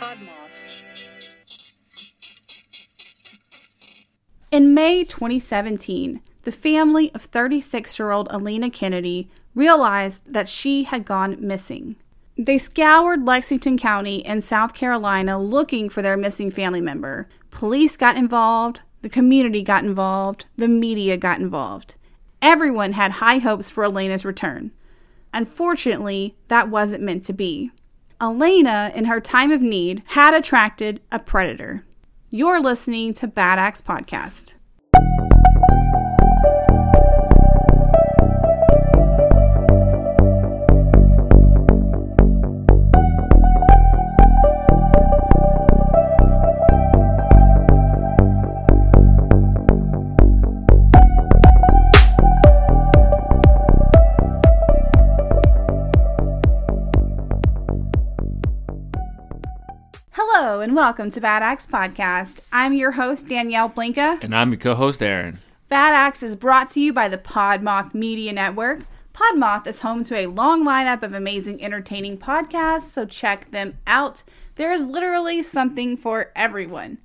Podmoth. 0.00 0.86
In 4.50 4.72
May 4.72 5.04
2017, 5.04 6.22
the 6.44 6.52
family 6.52 7.14
of 7.14 7.24
36 7.24 7.98
year 7.98 8.10
old 8.10 8.26
Alina 8.30 8.70
Kennedy 8.70 9.28
realized 9.54 10.32
that 10.32 10.48
she 10.48 10.84
had 10.84 11.04
gone 11.04 11.36
missing. 11.38 11.96
They 12.38 12.56
scoured 12.56 13.26
Lexington 13.26 13.76
County 13.76 14.24
in 14.24 14.40
South 14.40 14.72
Carolina 14.72 15.38
looking 15.38 15.90
for 15.90 16.00
their 16.00 16.16
missing 16.16 16.50
family 16.50 16.80
member. 16.80 17.28
Police 17.50 17.98
got 17.98 18.16
involved, 18.16 18.80
the 19.02 19.10
community 19.10 19.62
got 19.62 19.84
involved, 19.84 20.46
the 20.56 20.68
media 20.68 21.18
got 21.18 21.40
involved. 21.40 21.96
Everyone 22.40 22.92
had 22.92 23.12
high 23.12 23.38
hopes 23.38 23.68
for 23.68 23.84
Elena's 23.84 24.24
return. 24.24 24.70
Unfortunately, 25.34 26.36
that 26.48 26.70
wasn't 26.70 27.02
meant 27.02 27.22
to 27.24 27.34
be. 27.34 27.70
Elena, 28.20 28.92
in 28.94 29.06
her 29.06 29.20
time 29.20 29.50
of 29.50 29.62
need, 29.62 30.02
had 30.08 30.34
attracted 30.34 31.00
a 31.10 31.18
predator. 31.18 31.86
You're 32.28 32.60
listening 32.60 33.14
to 33.14 33.26
Bad 33.26 33.58
Axe 33.58 33.80
Podcast. 33.80 34.56
Hello 60.60 60.68
and 60.68 60.76
welcome 60.76 61.10
to 61.12 61.22
Bad 61.22 61.42
Axe 61.42 61.66
Podcast. 61.66 62.40
I'm 62.52 62.74
your 62.74 62.90
host, 62.90 63.28
Danielle 63.28 63.70
Blinka. 63.70 64.22
And 64.22 64.36
I'm 64.36 64.50
your 64.50 64.60
co-host 64.60 65.02
Aaron. 65.02 65.38
Bad 65.70 65.94
Axe 65.94 66.22
is 66.22 66.36
brought 66.36 66.68
to 66.72 66.80
you 66.80 66.92
by 66.92 67.08
the 67.08 67.16
Podmoth 67.16 67.94
Media 67.94 68.30
Network. 68.30 68.80
Podmoth 69.14 69.66
is 69.66 69.78
home 69.78 70.04
to 70.04 70.14
a 70.14 70.26
long 70.26 70.62
lineup 70.62 71.02
of 71.02 71.14
amazing, 71.14 71.64
entertaining 71.64 72.18
podcasts, 72.18 72.90
so 72.90 73.06
check 73.06 73.50
them 73.52 73.78
out. 73.86 74.22
There 74.56 74.70
is 74.70 74.84
literally 74.84 75.40
something 75.40 75.96
for 75.96 76.30
everyone. 76.36 76.98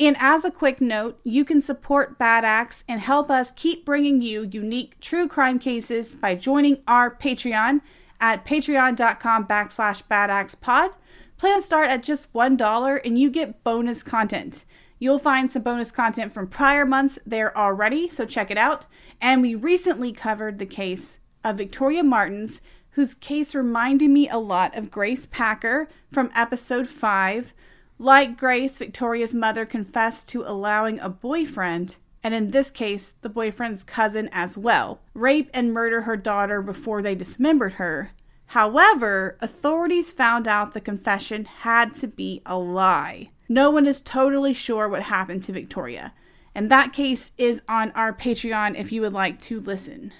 And 0.00 0.16
as 0.18 0.46
a 0.46 0.50
quick 0.50 0.80
note, 0.80 1.20
you 1.22 1.44
can 1.44 1.60
support 1.60 2.16
Bad 2.16 2.46
Axe 2.46 2.82
and 2.88 3.02
help 3.02 3.30
us 3.30 3.52
keep 3.54 3.84
bringing 3.84 4.22
you 4.22 4.48
unique 4.50 4.98
true 5.00 5.28
crime 5.28 5.58
cases 5.58 6.14
by 6.14 6.34
joining 6.34 6.78
our 6.88 7.14
Patreon 7.14 7.82
at 8.22 8.46
patreon.com 8.46 9.46
backslash 9.46 10.02
badaxepod. 10.10 10.56
Plan 10.56 10.92
to 11.40 11.60
start 11.60 11.90
at 11.90 12.02
just 12.02 12.32
$1 12.32 13.00
and 13.04 13.18
you 13.18 13.30
get 13.30 13.62
bonus 13.62 14.02
content. 14.02 14.64
You'll 14.98 15.18
find 15.18 15.52
some 15.52 15.62
bonus 15.62 15.92
content 15.92 16.32
from 16.32 16.48
prior 16.48 16.86
months 16.86 17.18
there 17.26 17.56
already, 17.56 18.08
so 18.08 18.24
check 18.24 18.50
it 18.50 18.56
out. 18.56 18.86
And 19.20 19.42
we 19.42 19.54
recently 19.54 20.12
covered 20.12 20.58
the 20.58 20.66
case 20.66 21.18
of 21.44 21.58
Victoria 21.58 22.02
Martins, 22.02 22.60
whose 22.92 23.14
case 23.14 23.54
reminded 23.54 24.08
me 24.08 24.28
a 24.28 24.38
lot 24.38 24.76
of 24.76 24.90
Grace 24.90 25.26
Packer 25.26 25.88
from 26.10 26.30
episode 26.34 26.88
5. 26.88 27.52
Like 27.98 28.38
Grace, 28.38 28.78
Victoria's 28.78 29.34
mother 29.34 29.66
confessed 29.66 30.28
to 30.28 30.42
allowing 30.42 30.98
a 30.98 31.10
boyfriend, 31.10 31.96
and 32.22 32.34
in 32.34 32.50
this 32.50 32.70
case, 32.70 33.14
the 33.20 33.28
boyfriend's 33.28 33.84
cousin 33.84 34.30
as 34.32 34.56
well, 34.56 35.00
rape 35.12 35.50
and 35.52 35.72
murder 35.72 36.02
her 36.02 36.16
daughter 36.16 36.62
before 36.62 37.02
they 37.02 37.14
dismembered 37.14 37.74
her. 37.74 38.12
However, 38.46 39.36
authorities 39.40 40.10
found 40.10 40.46
out 40.46 40.72
the 40.72 40.80
confession 40.80 41.44
had 41.44 41.94
to 41.96 42.06
be 42.06 42.42
a 42.46 42.56
lie. 42.56 43.30
No 43.48 43.70
one 43.70 43.86
is 43.86 44.00
totally 44.00 44.54
sure 44.54 44.88
what 44.88 45.04
happened 45.04 45.42
to 45.44 45.52
Victoria, 45.52 46.12
and 46.54 46.70
that 46.70 46.92
case 46.92 47.32
is 47.36 47.62
on 47.68 47.92
our 47.92 48.12
Patreon 48.12 48.78
if 48.78 48.92
you 48.92 49.00
would 49.02 49.12
like 49.12 49.40
to 49.42 49.60
listen. 49.60 50.12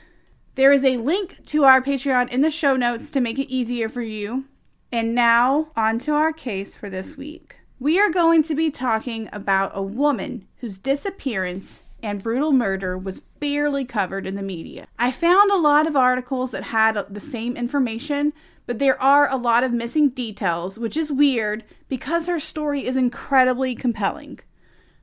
There 0.56 0.72
is 0.72 0.84
a 0.84 0.96
link 0.96 1.44
to 1.46 1.64
our 1.64 1.82
Patreon 1.82 2.30
in 2.30 2.40
the 2.40 2.50
show 2.50 2.76
notes 2.76 3.10
to 3.10 3.20
make 3.20 3.38
it 3.38 3.52
easier 3.52 3.88
for 3.88 4.02
you. 4.02 4.46
And 4.90 5.14
now, 5.14 5.68
on 5.76 5.98
to 6.00 6.12
our 6.12 6.32
case 6.32 6.76
for 6.76 6.88
this 6.88 7.16
week. 7.16 7.58
We 7.78 8.00
are 8.00 8.08
going 8.08 8.42
to 8.44 8.54
be 8.54 8.70
talking 8.70 9.28
about 9.32 9.72
a 9.74 9.82
woman 9.82 10.46
whose 10.60 10.78
disappearance 10.78 11.82
and 12.02 12.22
brutal 12.22 12.52
murder 12.52 12.96
was 12.96 13.20
barely 13.20 13.84
covered 13.84 14.26
in 14.26 14.34
the 14.34 14.42
media. 14.42 14.86
I 14.98 15.10
found 15.10 15.50
a 15.50 15.56
lot 15.56 15.86
of 15.86 15.96
articles 15.96 16.50
that 16.50 16.64
had 16.64 17.02
the 17.08 17.20
same 17.20 17.56
information, 17.56 18.32
but 18.66 18.78
there 18.78 19.00
are 19.00 19.30
a 19.30 19.36
lot 19.36 19.64
of 19.64 19.72
missing 19.72 20.10
details, 20.10 20.78
which 20.78 20.96
is 20.96 21.10
weird 21.10 21.64
because 21.88 22.26
her 22.26 22.40
story 22.40 22.86
is 22.86 22.96
incredibly 22.96 23.74
compelling. 23.74 24.40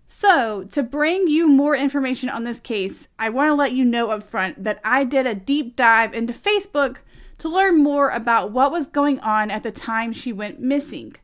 So, 0.07 0.65
to 0.65 0.83
bring 0.83 1.27
you 1.27 1.47
more 1.47 1.75
information 1.75 2.29
on 2.29 2.43
this 2.43 2.59
case, 2.59 3.07
I 3.17 3.29
want 3.29 3.49
to 3.49 3.55
let 3.55 3.71
you 3.71 3.83
know 3.83 4.11
up 4.11 4.23
front 4.23 4.63
that 4.63 4.79
I 4.83 5.03
did 5.03 5.25
a 5.25 5.33
deep 5.33 5.75
dive 5.75 6.13
into 6.13 6.33
Facebook 6.33 6.97
to 7.39 7.49
learn 7.49 7.81
more 7.81 8.09
about 8.09 8.51
what 8.51 8.71
was 8.71 8.87
going 8.87 9.19
on 9.21 9.49
at 9.49 9.63
the 9.63 9.71
time 9.71 10.13
she 10.13 10.31
went 10.31 10.59
missing. 10.59 11.15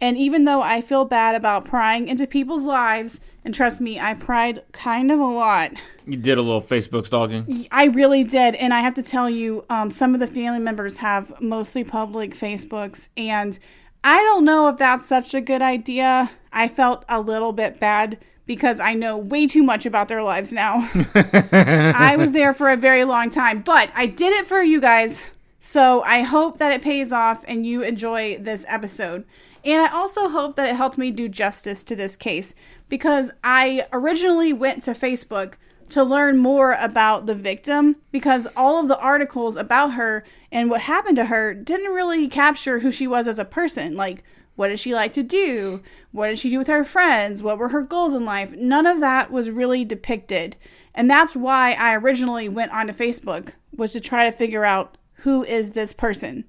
And 0.00 0.18
even 0.18 0.44
though 0.44 0.60
I 0.60 0.82
feel 0.82 1.04
bad 1.06 1.34
about 1.34 1.64
prying 1.64 2.08
into 2.08 2.26
people's 2.26 2.64
lives, 2.64 3.20
and 3.44 3.54
trust 3.54 3.80
me, 3.80 3.98
I 3.98 4.14
pried 4.14 4.62
kind 4.72 5.10
of 5.10 5.18
a 5.18 5.24
lot. 5.24 5.72
You 6.06 6.16
did 6.16 6.36
a 6.36 6.42
little 6.42 6.60
Facebook 6.60 7.06
stalking. 7.06 7.66
I 7.70 7.84
really 7.84 8.22
did. 8.22 8.54
And 8.56 8.74
I 8.74 8.80
have 8.80 8.94
to 8.94 9.02
tell 9.02 9.30
you, 9.30 9.64
um, 9.70 9.90
some 9.90 10.12
of 10.12 10.20
the 10.20 10.26
family 10.26 10.58
members 10.58 10.98
have 10.98 11.40
mostly 11.40 11.82
public 11.82 12.36
Facebooks. 12.36 13.08
And 13.16 13.58
I 14.04 14.18
don't 14.18 14.44
know 14.44 14.68
if 14.68 14.76
that's 14.76 15.06
such 15.06 15.32
a 15.32 15.40
good 15.40 15.62
idea. 15.62 16.30
I 16.52 16.68
felt 16.68 17.04
a 17.08 17.20
little 17.20 17.52
bit 17.52 17.80
bad 17.80 18.18
because 18.44 18.78
I 18.78 18.94
know 18.94 19.16
way 19.16 19.46
too 19.46 19.62
much 19.62 19.86
about 19.86 20.08
their 20.08 20.22
lives 20.22 20.52
now. 20.52 20.88
I 21.14 22.16
was 22.16 22.32
there 22.32 22.54
for 22.54 22.70
a 22.70 22.76
very 22.76 23.04
long 23.04 23.30
time, 23.30 23.60
but 23.62 23.90
I 23.94 24.06
did 24.06 24.32
it 24.32 24.46
for 24.46 24.62
you 24.62 24.80
guys. 24.80 25.30
So 25.60 26.02
I 26.02 26.22
hope 26.22 26.58
that 26.58 26.70
it 26.70 26.82
pays 26.82 27.10
off 27.10 27.44
and 27.48 27.66
you 27.66 27.82
enjoy 27.82 28.38
this 28.38 28.64
episode. 28.68 29.24
And 29.66 29.82
I 29.82 29.88
also 29.88 30.28
hope 30.28 30.54
that 30.56 30.68
it 30.68 30.76
helped 30.76 30.96
me 30.96 31.10
do 31.10 31.28
justice 31.28 31.82
to 31.82 31.96
this 31.96 32.14
case 32.14 32.54
because 32.88 33.32
I 33.42 33.86
originally 33.92 34.52
went 34.52 34.84
to 34.84 34.92
Facebook 34.92 35.54
to 35.88 36.04
learn 36.04 36.38
more 36.38 36.74
about 36.74 37.26
the 37.26 37.34
victim 37.34 37.96
because 38.12 38.46
all 38.56 38.78
of 38.78 38.86
the 38.86 38.98
articles 38.98 39.56
about 39.56 39.94
her 39.94 40.24
and 40.52 40.70
what 40.70 40.82
happened 40.82 41.16
to 41.16 41.26
her 41.26 41.52
didn't 41.52 41.92
really 41.92 42.28
capture 42.28 42.78
who 42.78 42.92
she 42.92 43.08
was 43.08 43.26
as 43.26 43.40
a 43.40 43.44
person. 43.44 43.96
Like, 43.96 44.22
what 44.54 44.68
did 44.68 44.78
she 44.78 44.94
like 44.94 45.12
to 45.14 45.24
do? 45.24 45.82
What 46.12 46.28
did 46.28 46.38
she 46.38 46.50
do 46.50 46.58
with 46.58 46.68
her 46.68 46.84
friends? 46.84 47.42
What 47.42 47.58
were 47.58 47.70
her 47.70 47.82
goals 47.82 48.14
in 48.14 48.24
life? 48.24 48.52
None 48.52 48.86
of 48.86 49.00
that 49.00 49.32
was 49.32 49.50
really 49.50 49.84
depicted. 49.84 50.56
And 50.94 51.10
that's 51.10 51.34
why 51.34 51.72
I 51.72 51.94
originally 51.94 52.48
went 52.48 52.70
onto 52.70 52.92
Facebook 52.92 53.54
was 53.76 53.92
to 53.92 54.00
try 54.00 54.30
to 54.30 54.36
figure 54.36 54.64
out 54.64 54.96
who 55.20 55.42
is 55.42 55.72
this 55.72 55.92
person. 55.92 56.44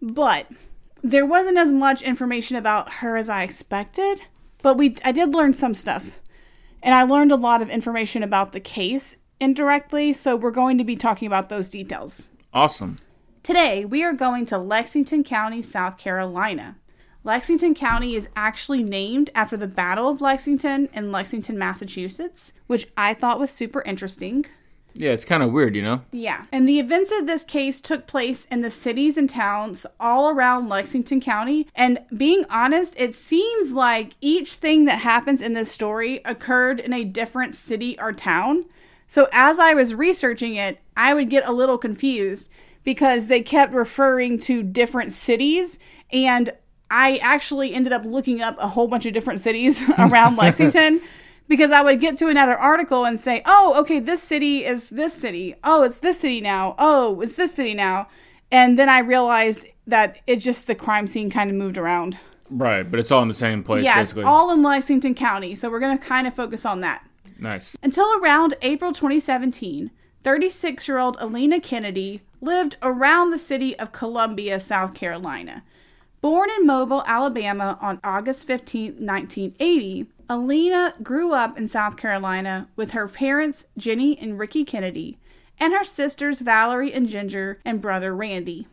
But 0.00 0.46
there 1.02 1.26
wasn't 1.26 1.58
as 1.58 1.72
much 1.72 2.02
information 2.02 2.56
about 2.56 2.94
her 2.94 3.16
as 3.16 3.28
I 3.28 3.42
expected, 3.42 4.22
but 4.62 4.76
we 4.76 4.96
I 5.04 5.12
did 5.12 5.34
learn 5.34 5.54
some 5.54 5.74
stuff. 5.74 6.20
And 6.82 6.94
I 6.94 7.02
learned 7.02 7.32
a 7.32 7.36
lot 7.36 7.60
of 7.60 7.70
information 7.70 8.22
about 8.22 8.52
the 8.52 8.60
case 8.60 9.16
indirectly, 9.40 10.12
so 10.12 10.36
we're 10.36 10.50
going 10.50 10.78
to 10.78 10.84
be 10.84 10.96
talking 10.96 11.26
about 11.26 11.48
those 11.48 11.68
details. 11.68 12.22
Awesome. 12.52 12.98
Today, 13.42 13.84
we 13.84 14.04
are 14.04 14.12
going 14.12 14.46
to 14.46 14.58
Lexington 14.58 15.24
County, 15.24 15.62
South 15.62 15.98
Carolina. 15.98 16.76
Lexington 17.24 17.74
County 17.74 18.14
is 18.14 18.28
actually 18.36 18.84
named 18.84 19.30
after 19.34 19.56
the 19.56 19.66
Battle 19.66 20.08
of 20.08 20.20
Lexington 20.20 20.88
in 20.92 21.10
Lexington, 21.10 21.58
Massachusetts, 21.58 22.52
which 22.66 22.88
I 22.96 23.14
thought 23.14 23.40
was 23.40 23.50
super 23.50 23.82
interesting. 23.82 24.46
Yeah, 24.98 25.12
it's 25.12 25.24
kind 25.24 25.44
of 25.44 25.52
weird, 25.52 25.76
you 25.76 25.82
know? 25.82 26.02
Yeah. 26.10 26.46
And 26.50 26.68
the 26.68 26.80
events 26.80 27.12
of 27.12 27.28
this 27.28 27.44
case 27.44 27.80
took 27.80 28.08
place 28.08 28.46
in 28.50 28.62
the 28.62 28.70
cities 28.70 29.16
and 29.16 29.30
towns 29.30 29.86
all 30.00 30.28
around 30.28 30.68
Lexington 30.68 31.20
County. 31.20 31.68
And 31.76 32.00
being 32.16 32.44
honest, 32.50 32.94
it 32.96 33.14
seems 33.14 33.70
like 33.70 34.16
each 34.20 34.54
thing 34.54 34.86
that 34.86 34.98
happens 34.98 35.40
in 35.40 35.52
this 35.52 35.70
story 35.70 36.20
occurred 36.24 36.80
in 36.80 36.92
a 36.92 37.04
different 37.04 37.54
city 37.54 37.96
or 38.00 38.12
town. 38.12 38.64
So 39.06 39.28
as 39.30 39.60
I 39.60 39.72
was 39.72 39.94
researching 39.94 40.56
it, 40.56 40.80
I 40.96 41.14
would 41.14 41.30
get 41.30 41.46
a 41.46 41.52
little 41.52 41.78
confused 41.78 42.48
because 42.82 43.28
they 43.28 43.40
kept 43.40 43.72
referring 43.72 44.40
to 44.40 44.64
different 44.64 45.12
cities 45.12 45.78
and 46.10 46.50
I 46.90 47.18
actually 47.18 47.72
ended 47.72 47.92
up 47.92 48.04
looking 48.04 48.42
up 48.42 48.56
a 48.58 48.66
whole 48.66 48.88
bunch 48.88 49.06
of 49.06 49.12
different 49.12 49.40
cities 49.40 49.80
around 49.98 50.36
Lexington 50.38 51.02
because 51.48 51.70
I 51.70 51.82
would 51.82 52.00
get 52.00 52.16
to 52.18 52.28
another 52.28 52.56
article 52.56 53.04
and 53.04 53.18
say, 53.18 53.42
"Oh, 53.46 53.74
okay, 53.78 53.98
this 53.98 54.22
city 54.22 54.64
is 54.64 54.90
this 54.90 55.14
city. 55.14 55.54
Oh, 55.64 55.82
it's 55.82 55.98
this 55.98 56.20
city 56.20 56.40
now. 56.40 56.76
Oh, 56.78 57.20
it's 57.20 57.34
this 57.36 57.54
city 57.54 57.74
now." 57.74 58.08
And 58.50 58.78
then 58.78 58.88
I 58.88 59.00
realized 59.00 59.66
that 59.86 60.18
it 60.26 60.36
just 60.36 60.66
the 60.66 60.74
crime 60.74 61.06
scene 61.06 61.30
kind 61.30 61.50
of 61.50 61.56
moved 61.56 61.78
around. 61.78 62.18
Right, 62.50 62.88
but 62.90 62.98
it's 63.00 63.10
all 63.10 63.22
in 63.22 63.28
the 63.28 63.34
same 63.34 63.62
place, 63.62 63.84
yeah, 63.84 64.00
basically. 64.00 64.22
it's 64.22 64.28
all 64.28 64.50
in 64.50 64.62
Lexington 64.62 65.14
County, 65.14 65.54
so 65.54 65.68
we're 65.70 65.80
going 65.80 65.98
to 65.98 66.04
kind 66.04 66.26
of 66.26 66.34
focus 66.34 66.64
on 66.64 66.80
that. 66.80 67.04
nice. 67.38 67.76
Until 67.82 68.10
around 68.18 68.54
April 68.62 68.92
2017, 68.92 69.90
36 70.24 70.88
year 70.88 70.98
old 70.98 71.16
Alina 71.20 71.60
Kennedy 71.60 72.22
lived 72.40 72.76
around 72.82 73.30
the 73.30 73.38
city 73.38 73.78
of 73.78 73.92
Columbia, 73.92 74.60
South 74.60 74.94
Carolina. 74.94 75.62
Born 76.20 76.50
in 76.58 76.66
Mobile, 76.66 77.04
Alabama 77.06 77.78
on 77.80 78.00
August 78.02 78.44
15, 78.46 78.94
1980, 78.94 80.06
Alina 80.28 80.94
grew 81.00 81.32
up 81.32 81.56
in 81.56 81.68
South 81.68 81.96
Carolina 81.96 82.68
with 82.74 82.90
her 82.90 83.06
parents, 83.06 83.66
Jenny 83.76 84.18
and 84.18 84.38
Ricky 84.38 84.64
Kennedy, 84.64 85.18
and 85.60 85.72
her 85.72 85.84
sisters, 85.84 86.40
Valerie 86.40 86.92
and 86.92 87.08
Ginger, 87.08 87.60
and 87.64 87.80
brother, 87.80 88.14
Randy. 88.14 88.66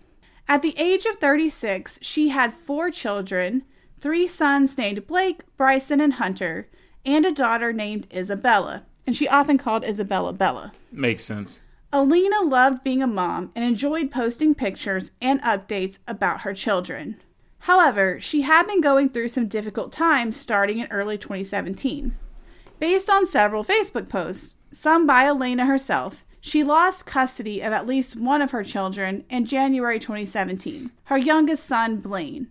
At 0.47 0.63
the 0.63 0.77
age 0.77 1.06
of 1.06 1.18
36, 1.18 2.00
she 2.01 2.30
had 2.30 2.53
four 2.53 2.89
children 2.89 3.63
three 4.01 4.27
sons 4.27 4.77
named 4.77 5.07
Blake, 5.07 5.41
Bryson, 5.57 6.01
and 6.01 6.13
Hunter, 6.13 6.68
and 7.06 7.25
a 7.25 7.31
daughter 7.31 7.71
named 7.71 8.07
Isabella. 8.13 8.83
And 9.07 9.15
she 9.15 9.27
often 9.27 9.57
called 9.57 9.83
Isabella 9.83 10.33
Bella. 10.33 10.74
Makes 10.91 11.24
sense. 11.25 11.62
Alina 11.94 12.41
loved 12.41 12.83
being 12.83 13.01
a 13.01 13.07
mom 13.07 13.51
and 13.56 13.63
enjoyed 13.63 14.12
posting 14.12 14.53
pictures 14.53 15.12
and 15.21 15.41
updates 15.41 16.00
about 16.07 16.41
her 16.41 16.53
children. 16.53 17.19
However, 17.65 18.21
she 18.21 18.44
had 18.44 18.67
been 18.67 18.79
going 18.79 19.09
through 19.09 19.29
some 19.29 19.47
difficult 19.47 19.91
times 19.91 20.38
starting 20.38 20.77
in 20.77 20.88
early 20.91 21.17
2017. 21.17 22.15
Based 22.79 23.09
on 23.09 23.25
several 23.25 23.63
Facebook 23.65 24.07
posts, 24.07 24.57
some 24.71 25.07
by 25.07 25.25
Elena 25.25 25.65
herself, 25.65 26.23
she 26.39 26.63
lost 26.63 27.07
custody 27.07 27.62
of 27.62 27.73
at 27.73 27.88
least 27.88 28.19
one 28.19 28.44
of 28.44 28.51
her 28.51 28.63
children 28.63 29.23
in 29.31 29.45
January 29.45 29.97
2017, 29.97 30.91
her 31.06 31.17
youngest 31.17 31.65
son, 31.65 31.97
Blaine. 31.97 32.50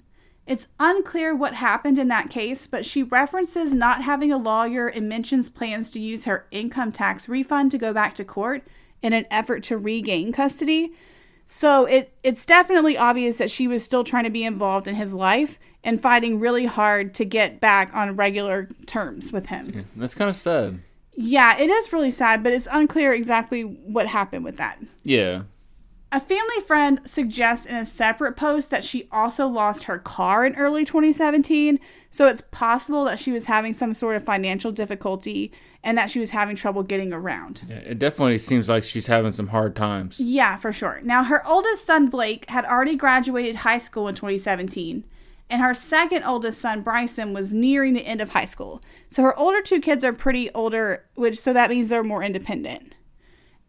It's 0.49 0.67
unclear 0.81 1.33
what 1.33 1.55
happened 1.55 1.97
in 2.01 2.09
that 2.09 2.29
case, 2.29 2.67
but 2.67 2.85
she 2.85 3.05
references 3.05 3.73
not 3.73 4.03
having 4.03 4.33
a 4.33 4.37
lawyer 4.37 4.89
and 4.89 5.09
mentions 5.09 5.49
plans 5.49 5.93
to 5.93 6.01
use 6.01 6.25
her 6.25 6.47
income 6.51 6.91
tax 6.91 7.29
refund 7.29 7.71
to 7.71 7.79
go 7.79 7.93
back 7.93 8.17
to 8.17 8.25
court 8.25 8.67
in 9.01 9.13
an 9.13 9.27
effort 9.31 9.63
to 9.65 9.79
regain 9.79 10.33
custody. 10.33 10.93
So 11.47 11.85
it 11.85 12.13
it's 12.23 12.47
definitely 12.47 12.97
obvious 12.97 13.37
that 13.39 13.51
she 13.51 13.69
was 13.69 13.85
still 13.85 14.05
trying 14.05 14.25
to 14.25 14.31
be 14.31 14.45
involved 14.45 14.89
in 14.89 14.95
his 14.95 15.13
life 15.13 15.59
and 15.83 16.01
fighting 16.01 16.41
really 16.41 16.67
hard 16.67 17.15
to 17.15 17.25
get 17.25 17.61
back 17.61 17.91
on 17.95 18.17
regular 18.17 18.69
terms 18.87 19.33
with 19.33 19.47
him. 19.47 19.73
Yeah, 19.75 19.83
that's 19.97 20.15
kind 20.15 20.31
of 20.31 20.37
sad. 20.37 20.81
Yeah, 21.17 21.57
it 21.57 21.71
is 21.71 21.93
really 21.93 22.11
sad, 22.11 22.43
but 22.43 22.53
it's 22.53 22.67
unclear 22.71 23.13
exactly 23.13 23.63
what 23.63 24.07
happened 24.07 24.45
with 24.45 24.57
that. 24.57 24.79
Yeah. 25.05 25.43
A 26.13 26.21
family 26.21 26.61
friend 26.65 27.01
suggests 27.05 27.67
in 27.67 27.75
a 27.75 27.85
separate 27.85 28.37
post 28.37 28.71
that 28.71 28.85
she 28.85 29.09
also 29.11 29.49
lost 29.49 29.85
her 29.85 29.99
car 29.99 30.47
in 30.47 30.55
early 30.55 30.85
2017, 30.85 31.81
so 32.13 32.29
it's 32.29 32.41
possible 32.41 33.05
that 33.07 33.19
she 33.19 33.33
was 33.33 33.47
having 33.47 33.73
some 33.73 33.93
sort 33.93 34.15
of 34.15 34.23
financial 34.23 34.71
difficulty 34.71 35.51
and 35.83 35.99
that 35.99 36.11
she 36.11 36.21
was 36.21 36.31
having 36.31 36.55
trouble 36.55 36.85
getting 36.85 37.13
around. 37.13 37.65
Yeah, 37.69 37.79
it 37.79 37.99
definitely 37.99 38.39
seems 38.39 38.69
like 38.69 38.85
she's 38.85 39.09
having 39.09 39.33
some 39.33 39.49
hard 39.49 39.75
times. 39.75 40.21
Yeah, 40.21 40.57
for 40.57 40.73
sure. 40.73 41.01
Now, 41.03 41.25
her 41.25 41.45
oldest 41.47 41.85
son, 41.85 42.07
Blake, 42.07 42.49
had 42.49 42.65
already 42.65 42.95
graduated 42.95 43.57
high 43.57 43.79
school 43.79 44.07
in 44.07 44.15
2017, 44.15 45.03
and 45.51 45.63
her 45.63 45.75
second 45.75 46.23
oldest 46.23 46.61
son, 46.61 46.83
Bryson, 46.83 47.33
was 47.33 47.53
nearing 47.53 47.93
the 47.93 48.07
end 48.07 48.21
of 48.21 48.31
high 48.31 48.45
school. 48.45 48.81
So 49.11 49.23
her 49.25 49.37
older 49.37 49.61
two 49.61 49.81
kids 49.81 50.05
are 50.05 50.13
pretty 50.13 50.49
older, 50.53 51.07
which 51.17 51.41
so 51.41 51.53
that 51.53 51.71
means 51.71 51.89
they're 51.89 52.05
more 52.05 52.23
independent 52.23 52.95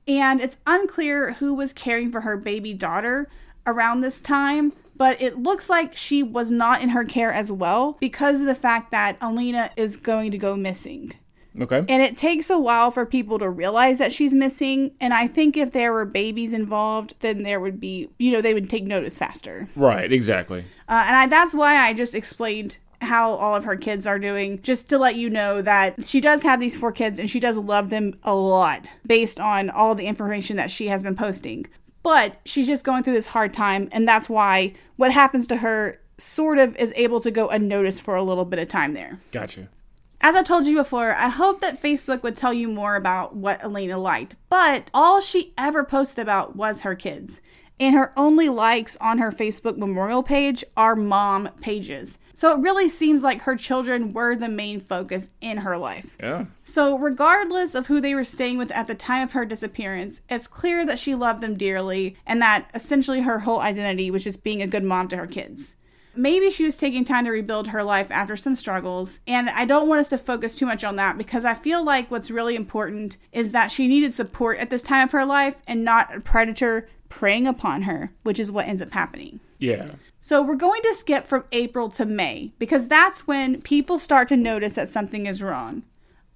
and 0.08 0.42
it's 0.42 0.58
unclear 0.66 1.34
who 1.34 1.54
was 1.54 1.74
caring 1.74 2.12
for 2.12 2.22
her 2.22 2.38
baby 2.38 2.74
daughter 2.74 3.30
around 3.66 4.02
this 4.02 4.22
time, 4.22 4.74
but 4.96 5.22
it 5.22 5.40
looks 5.40 5.70
like 5.70 5.96
she 5.96 6.24
was 6.24 6.52
not 6.52 6.82
in 6.82 6.90
her 6.90 7.04
care 7.04 7.34
as 7.34 7.52
well 7.52 7.98
because 8.00 8.42
of 8.42 8.48
the 8.48 8.56
fact 8.56 8.92
that 8.92 9.18
Alina 9.22 9.72
is 9.76 9.98
going 9.98 10.32
to 10.32 10.38
go 10.38 10.56
missing. 10.56 11.14
Okay. 11.60 11.84
And 11.88 12.02
it 12.02 12.18
takes 12.18 12.50
a 12.50 12.60
while 12.60 12.92
for 12.92 13.06
people 13.06 13.40
to 13.40 13.50
realize 13.50 13.98
that 13.98 14.12
she's 14.12 14.34
missing. 14.34 14.92
And 15.00 15.14
I 15.14 15.28
think 15.28 15.56
if 15.56 15.72
there 15.72 15.94
were 15.94 16.06
babies 16.06 16.52
involved, 16.52 17.16
then 17.22 17.44
there 17.44 17.62
would 17.62 17.80
be, 17.80 18.10
you 18.20 18.32
know, 18.32 18.42
they 18.42 18.54
would 18.54 18.70
take 18.70 18.84
notice 18.84 19.18
faster. 19.18 19.70
Right, 19.76 20.12
exactly. 20.12 20.66
Uh, 20.90 21.04
and 21.08 21.16
I, 21.16 21.28
that's 21.28 21.54
why 21.54 21.78
I 21.78 21.94
just 21.94 22.14
explained 22.14 22.78
how 23.02 23.34
all 23.34 23.56
of 23.56 23.64
her 23.64 23.76
kids 23.76 24.08
are 24.08 24.20
doing, 24.20 24.62
just 24.62 24.90
to 24.90 24.98
let 24.98 25.16
you 25.16 25.30
know 25.30 25.62
that 25.62 26.08
she 26.08 26.22
does 26.22 26.44
have 26.44 26.60
these 26.60 26.76
four 26.76 26.92
kids 26.92 27.20
and 27.20 27.30
she 27.30 27.40
does 27.40 27.58
love 27.58 27.90
them 27.90 28.18
a 28.24 28.36
lot 28.36 28.90
based 29.06 29.40
on 29.40 29.70
all 29.70 29.96
the 29.96 30.06
information 30.06 30.58
that 30.58 30.72
she 30.72 30.88
has 30.88 31.04
been 31.04 31.16
posting. 31.16 31.66
But 32.04 32.40
she's 32.46 32.68
just 32.68 32.84
going 32.84 33.04
through 33.04 33.14
this 33.14 33.28
hard 33.28 33.54
time, 33.54 33.90
and 33.92 34.08
that's 34.08 34.30
why 34.30 34.74
what 34.96 35.12
happens 35.12 35.48
to 35.48 35.58
her 35.58 36.00
sort 36.18 36.58
of 36.58 36.76
is 36.78 36.94
able 36.96 37.20
to 37.20 37.32
go 37.32 37.50
unnoticed 37.50 38.02
for 38.02 38.16
a 38.16 38.24
little 38.24 38.46
bit 38.46 38.60
of 38.60 38.68
time 38.68 38.94
there. 38.94 39.20
Gotcha. 39.32 39.70
As 40.22 40.36
I 40.36 40.44
told 40.44 40.66
you 40.66 40.78
before, 40.78 41.14
I 41.14 41.28
hope 41.28 41.62
that 41.62 41.82
Facebook 41.82 42.24
would 42.24 42.38
tell 42.38 42.54
you 42.54 42.68
more 42.68 42.96
about 42.96 43.36
what 43.36 43.64
Elena 43.64 43.98
liked, 43.98 44.36
but 44.50 44.90
all 44.94 45.22
she 45.22 45.54
ever 45.58 45.84
posted 45.84 46.20
about 46.20 46.56
was 46.56 46.82
her 46.82 46.96
kids 46.96 47.42
and 47.80 47.96
her 47.96 48.14
only 48.16 48.50
likes 48.50 48.98
on 49.02 49.18
her 49.18 49.32
Facebook 49.32 49.78
memorial 49.78 50.24
page 50.24 50.64
are 50.78 50.96
mom 50.96 51.50
pages. 51.62 52.18
So 52.34 52.54
it 52.54 52.62
really 52.62 52.90
seems 52.90 53.24
like 53.24 53.42
her 53.42 53.56
children 53.56 54.14
were 54.14 54.36
the 54.36 54.50
main 54.50 54.82
focus 54.82 55.30
in 55.42 55.58
her 55.58 55.78
life. 55.78 56.18
Yeah. 56.20 56.46
So, 56.66 56.98
regardless 56.98 57.76
of 57.76 57.88
who 57.88 58.02
they 58.02 58.14
were 58.14 58.26
staying 58.26 58.58
with 58.58 58.72
at 58.72 58.88
the 58.88 58.96
time 58.96 59.24
of 59.24 59.32
her 59.32 59.46
disappearance, 59.46 60.22
it's 60.30 60.48
clear 60.48 60.86
that 60.86 61.00
she 61.00 61.16
loved 61.16 61.42
them 61.42 61.58
dearly 61.58 62.18
and 62.26 62.42
that 62.42 62.70
essentially 62.74 63.22
her 63.22 63.40
whole 63.40 63.60
identity 63.60 64.12
was 64.12 64.24
just 64.24 64.44
being 64.44 64.62
a 64.62 64.68
good 64.68 64.84
mom 64.84 65.08
to 65.10 65.18
her 65.18 65.28
kids. 65.28 65.76
Maybe 66.18 66.50
she 66.50 66.64
was 66.64 66.78
taking 66.78 67.04
time 67.04 67.26
to 67.26 67.32
rebuild 67.32 67.68
her 67.68 67.84
life 67.84 68.10
after 68.10 68.38
some 68.38 68.56
struggles, 68.56 69.20
and 69.28 69.50
I 69.50 69.66
don't 69.66 69.90
want 69.90 70.00
us 70.00 70.10
to 70.10 70.18
focus 70.18 70.56
too 70.56 70.66
much 70.66 70.84
on 70.84 70.96
that 70.96 71.18
because 71.18 71.44
I 71.44 71.54
feel 71.54 71.84
like 71.84 72.10
what's 72.10 72.32
really 72.32 72.56
important 72.56 73.18
is 73.34 73.52
that 73.52 73.70
she 73.70 73.88
needed 73.88 74.16
support 74.16 74.60
at 74.60 74.70
this 74.70 74.84
time 74.84 75.08
of 75.08 75.12
her 75.12 75.26
life 75.26 75.56
and 75.68 75.84
not 75.84 76.16
a 76.16 76.22
predator 76.22 76.88
preying 77.16 77.48
upon 77.48 77.84
her, 77.84 78.12
which 78.24 78.40
is 78.42 78.52
what 78.52 78.68
ends 78.68 78.82
up 78.82 78.92
happening. 78.92 79.40
Yeah. 79.58 79.92
So 80.20 80.42
we're 80.42 80.56
going 80.56 80.82
to 80.82 80.94
skip 80.94 81.26
from 81.26 81.46
April 81.54 81.90
to 81.92 82.06
May 82.06 82.52
because 82.60 82.90
that's 82.90 83.26
when 83.26 83.62
people 83.62 84.00
start 84.00 84.28
to 84.28 84.36
notice 84.36 84.74
that 84.74 84.90
something 84.90 85.26
is 85.26 85.42
wrong. 85.42 85.84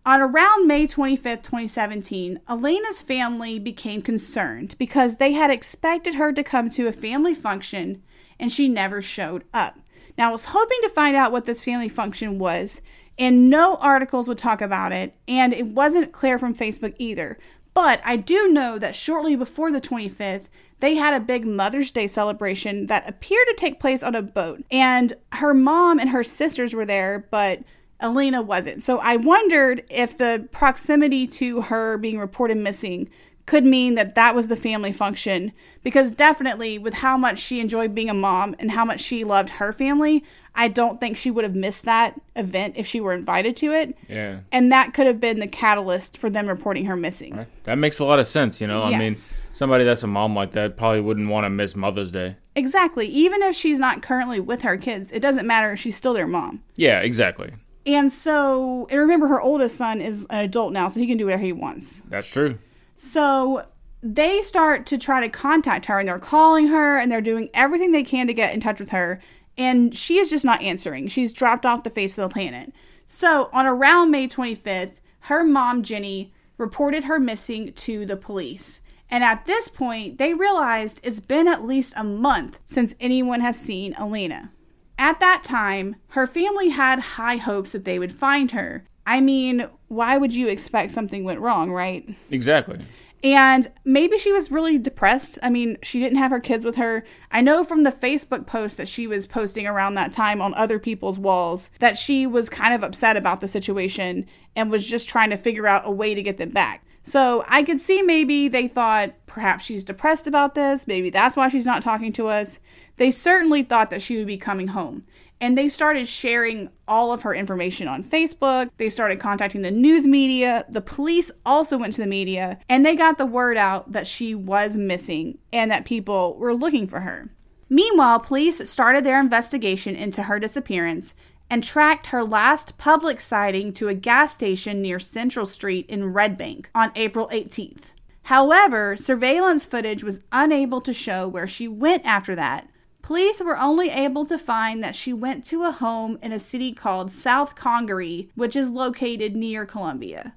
On 0.06 0.22
around 0.22 0.68
May 0.68 0.88
25th, 0.88 1.44
2017, 1.44 2.40
Elena's 2.48 3.02
family 3.02 3.60
became 3.60 4.02
concerned 4.02 4.76
because 4.80 5.18
they 5.18 5.34
had 5.34 5.52
expected 5.52 6.16
her 6.16 6.32
to 6.32 6.46
come 6.46 6.70
to 6.70 6.88
a 6.88 6.94
family 6.94 7.34
function 7.34 8.02
and 8.40 8.50
she 8.50 8.70
never 8.70 9.02
showed 9.02 9.44
up. 9.54 9.80
Now, 10.18 10.30
I 10.30 10.32
was 10.32 10.46
hoping 10.46 10.80
to 10.84 10.90
find 10.90 11.14
out 11.14 11.34
what 11.34 11.44
this 11.44 11.62
family 11.62 11.90
function 11.90 12.40
was, 12.40 12.82
and 13.18 13.50
no 13.50 13.76
articles 13.82 14.30
would 14.30 14.38
talk 14.38 14.62
about 14.62 14.94
it, 14.94 15.14
and 15.28 15.54
it 15.54 15.68
wasn't 15.68 16.14
clear 16.14 16.40
from 16.40 16.56
Facebook 16.56 16.96
either. 16.98 17.38
But 17.74 18.02
I 18.04 18.16
do 18.16 18.50
know 18.50 18.80
that 18.80 18.96
shortly 18.96 19.36
before 19.36 19.72
the 19.72 19.82
25th, 19.82 20.46
they 20.80 20.96
had 20.96 21.14
a 21.14 21.20
big 21.20 21.46
Mother's 21.46 21.92
Day 21.92 22.08
celebration 22.08 22.88
that 22.88 23.08
appeared 23.10 23.48
to 23.48 23.56
take 23.56 23.80
place 23.80 24.02
on 24.02 24.16
a 24.16 24.22
boat. 24.22 24.64
And 24.72 25.14
her 25.34 25.54
mom 25.54 26.00
and 26.00 26.10
her 26.10 26.24
sisters 26.24 26.74
were 26.74 26.86
there, 26.86 27.28
but 27.32 27.64
Elena 28.00 28.42
wasn't. 28.42 28.84
So 28.84 29.00
I 29.00 29.18
wondered 29.18 29.84
if 29.90 30.16
the 30.16 30.48
proximity 30.52 31.28
to 31.28 31.62
her 31.62 31.98
being 31.98 32.18
reported 32.18 32.58
missing 32.58 33.10
could 33.46 33.66
mean 33.66 33.96
that 33.96 34.14
that 34.14 34.36
was 34.36 34.48
the 34.48 34.56
family 34.56 34.92
function 34.92 35.52
because 35.84 36.12
definitely 36.12 36.78
with 36.78 36.94
how 36.94 37.18
much 37.18 37.40
she 37.40 37.60
enjoyed 37.60 37.96
being 37.96 38.10
a 38.10 38.14
mom 38.14 38.56
and 38.60 38.72
how 38.72 38.86
much 38.86 39.02
she 39.02 39.24
loved 39.24 39.50
her 39.50 39.74
family 39.74 40.24
i 40.56 40.68
don't 40.68 41.00
think 41.00 41.18
she 41.18 41.32
would 41.32 41.44
have 41.44 41.56
missed 41.56 41.84
that 41.84 42.20
event 42.36 42.74
if 42.78 42.86
she 42.88 43.00
were 43.00 43.14
invited 43.14 43.56
to 43.56 43.72
it 43.72 43.96
Yeah. 44.08 44.40
and 44.52 44.72
that 44.72 44.94
could 44.94 45.08
have 45.08 45.20
been 45.20 45.40
the 45.40 45.48
catalyst 45.48 46.18
for 46.18 46.30
them 46.30 46.48
reporting 46.48 46.86
her 46.86 46.96
missing 46.96 47.36
Right. 47.38 47.48
That 47.66 47.78
makes 47.78 48.00
a 48.00 48.06
lot 48.06 48.20
of 48.20 48.26
sense, 48.28 48.60
you 48.60 48.66
know? 48.68 48.82
I 48.82 48.98
mean, 48.98 49.16
somebody 49.52 49.84
that's 49.84 50.02
a 50.04 50.08
mom 50.08 50.36
like 50.36 50.52
that 50.54 50.76
probably 50.78 51.02
wouldn't 51.02 51.30
want 51.30 51.46
to 51.46 51.50
miss 51.50 51.76
Mother's 51.76 52.12
Day. 52.12 52.36
exactly 52.56 53.08
even 53.08 53.42
if 53.44 53.56
she's 53.56 53.80
not 53.80 54.02
currently 54.02 54.40
with 54.40 54.62
her 54.62 54.78
kids 54.78 55.12
it 55.12 55.20
doesn't 55.20 55.46
matter 55.48 55.76
she's 55.78 55.96
still 55.96 56.14
their 56.14 56.28
mom 56.28 56.62
Yeah, 56.76 57.00
exactly. 57.02 57.52
and 57.86 58.12
so 58.12 58.88
and 58.90 59.00
remember 59.00 59.28
her 59.28 59.40
oldest 59.42 59.78
son 59.78 60.02
is 60.02 60.26
an 60.30 60.40
adult 60.40 60.74
now 60.74 60.88
so 60.88 61.00
he 61.00 61.08
can 61.08 61.18
do 61.18 61.26
whatever 61.26 61.44
he 61.44 61.54
wants 61.54 62.02
That's 62.10 62.28
true. 62.28 62.58
So 62.98 63.66
they 64.02 64.42
start 64.42 64.86
to 64.88 64.98
try 64.98 65.22
to 65.22 65.30
contact 65.30 65.86
her 65.88 66.00
and 66.00 66.08
they're 66.08 66.20
calling 66.20 66.68
her 66.68 66.98
and 66.98 67.12
they're 67.12 67.22
doing 67.22 67.50
everything 67.54 67.92
they 67.92 68.04
can 68.04 68.28
to 68.28 68.34
get 68.34 68.54
in 68.54 68.60
touch 68.62 68.80
with 68.80 68.90
her. 68.92 69.20
And 69.60 69.96
she 69.96 70.18
is 70.18 70.30
just 70.30 70.46
not 70.46 70.62
answering. 70.62 71.08
She's 71.10 71.34
dropped 71.34 71.66
off 71.66 71.84
the 71.84 71.90
face 71.90 72.18
of 72.18 72.28
the 72.28 72.34
planet. 72.34 72.74
So 73.06 73.50
on 73.54 73.66
around 73.66 74.10
May 74.10 74.28
25th, 74.28 74.94
her 75.22 75.44
mom, 75.44 75.84
Jenny, 75.84 76.34
reported 76.58 77.04
her 77.04 77.20
missing 77.20 77.74
to 77.74 78.06
the 78.06 78.16
police. 78.18 78.82
And 79.12 79.24
at 79.24 79.46
this 79.46 79.68
point, 79.68 80.18
they 80.18 80.34
realized 80.34 81.02
it's 81.04 81.20
been 81.20 81.48
at 81.48 81.66
least 81.66 81.94
a 81.96 82.04
month 82.04 82.60
since 82.66 82.96
anyone 83.00 83.42
has 83.42 83.60
seen 83.60 83.94
Alina. 83.96 84.52
At 84.98 85.20
that 85.20 85.44
time, 85.44 85.96
her 86.10 86.28
family 86.28 86.70
had 86.70 87.00
high 87.00 87.38
hopes 87.38 87.72
that 87.72 87.86
they 87.86 88.00
would 88.00 88.12
find 88.12 88.52
her. 88.52 88.86
I 89.06 89.22
mean, 89.22 89.68
why 89.88 90.18
would 90.18 90.34
you 90.34 90.48
expect 90.48 90.92
something 90.92 91.24
went 91.24 91.40
wrong, 91.40 91.72
right? 91.72 92.08
Exactly. 92.30 92.80
And 93.24 93.70
maybe 93.84 94.18
she 94.18 94.32
was 94.32 94.52
really 94.52 94.78
depressed. 94.78 95.40
I 95.44 95.50
mean, 95.50 95.78
she 95.84 96.00
didn't 96.00 96.20
have 96.20 96.32
her 96.32 96.40
kids 96.40 96.64
with 96.64 96.76
her. 96.76 97.04
I 97.32 97.42
know 97.42 97.64
from 97.64 97.84
the 97.84 97.92
Facebook 97.92 98.48
post 98.48 98.78
that 98.78 98.88
she 98.88 99.08
was 99.08 99.28
posting 99.28 99.68
around 99.68 99.96
that 99.96 100.14
time 100.14 100.42
on 100.42 100.54
other 100.54 100.80
people's 100.80 101.20
walls 101.20 101.70
that 101.80 101.98
she 101.98 102.26
was 102.26 102.50
kind 102.50 102.74
of 102.74 102.84
upset 102.84 103.18
about 103.18 103.42
the 103.42 103.48
situation 103.48 104.26
and 104.56 104.72
was 104.72 104.88
just 104.88 105.10
trying 105.10 105.30
to 105.32 105.38
figure 105.38 105.68
out 105.68 105.86
a 105.86 105.92
way 105.92 106.16
to 106.16 106.24
get 106.24 106.38
them 106.38 106.52
back. 106.52 106.86
So 107.04 107.44
I 107.48 107.64
could 107.64 107.80
see 107.80 108.02
maybe 108.02 108.48
they 108.48 108.68
thought 108.68 109.14
perhaps 109.26 109.66
she's 109.66 109.84
depressed 109.84 110.28
about 110.28 110.56
this. 110.56 110.88
Maybe 110.88 111.10
that's 111.10 111.36
why 111.36 111.50
she's 111.50 111.66
not 111.66 111.82
talking 111.82 112.14
to 112.14 112.28
us. 112.28 112.60
They 112.98 113.12
certainly 113.12 113.64
thought 113.64 113.90
that 113.90 114.02
she 114.02 114.18
would 114.18 114.28
be 114.28 114.38
coming 114.38 114.70
home. 114.70 115.06
And 115.42 115.58
they 115.58 115.70
started 115.70 116.08
sharing 116.08 116.70
all 116.88 117.14
of 117.14 117.22
her 117.22 117.34
information 117.34 117.88
on 117.88 118.04
Facebook. 118.04 118.70
They 118.78 118.90
started 118.90 119.20
contacting 119.20 119.62
the 119.62 119.72
news 119.72 120.06
media. 120.06 120.66
The 120.68 120.82
police 120.82 121.32
also 121.46 121.78
went 121.78 121.94
to 121.94 122.02
the 122.02 122.08
media 122.08 122.60
and 122.68 122.86
they 122.86 122.96
got 122.96 123.18
the 123.18 123.26
word 123.26 123.56
out 123.56 123.92
that 123.94 124.08
she 124.08 124.36
was 124.36 124.76
missing 124.76 125.38
and 125.54 125.72
that 125.72 125.86
people 125.86 126.36
were 126.38 126.54
looking 126.54 126.88
for 126.88 127.02
her. 127.02 127.30
Meanwhile, 127.70 128.22
police 128.22 128.70
started 128.70 129.04
their 129.04 129.20
investigation 129.20 129.96
into 129.96 130.24
her 130.24 130.40
disappearance 130.40 131.14
and 131.50 131.64
tracked 131.64 132.08
her 132.08 132.24
last 132.24 132.78
public 132.78 133.22
sighting 133.22 133.74
to 133.74 133.88
a 133.88 133.94
gas 133.94 134.34
station 134.34 134.82
near 134.82 135.00
Central 135.00 135.46
Street 135.46 135.86
in 135.88 136.14
Red 136.14 136.38
Bank 136.38 136.70
on 136.76 136.92
April 136.96 137.28
18th. 137.32 137.86
However, 138.24 138.96
surveillance 138.96 139.66
footage 139.66 140.04
was 140.04 140.20
unable 140.32 140.82
to 140.82 140.94
show 140.94 141.28
where 141.28 141.48
she 141.48 141.68
went 141.68 142.06
after 142.06 142.36
that. 142.36 142.69
Police 143.02 143.42
were 143.42 143.58
only 143.58 143.90
able 143.90 144.26
to 144.26 144.38
find 144.38 144.84
that 144.84 144.96
she 144.96 145.14
went 145.14 145.46
to 145.46 145.64
a 145.64 145.72
home 145.72 146.20
in 146.22 146.32
a 146.32 146.40
city 146.40 146.74
called 146.74 147.12
South 147.12 147.56
Congaree, 147.56 148.30
which 148.36 148.56
is 148.56 148.70
located 148.70 149.36
near 149.36 149.66
Columbia. 149.66 150.36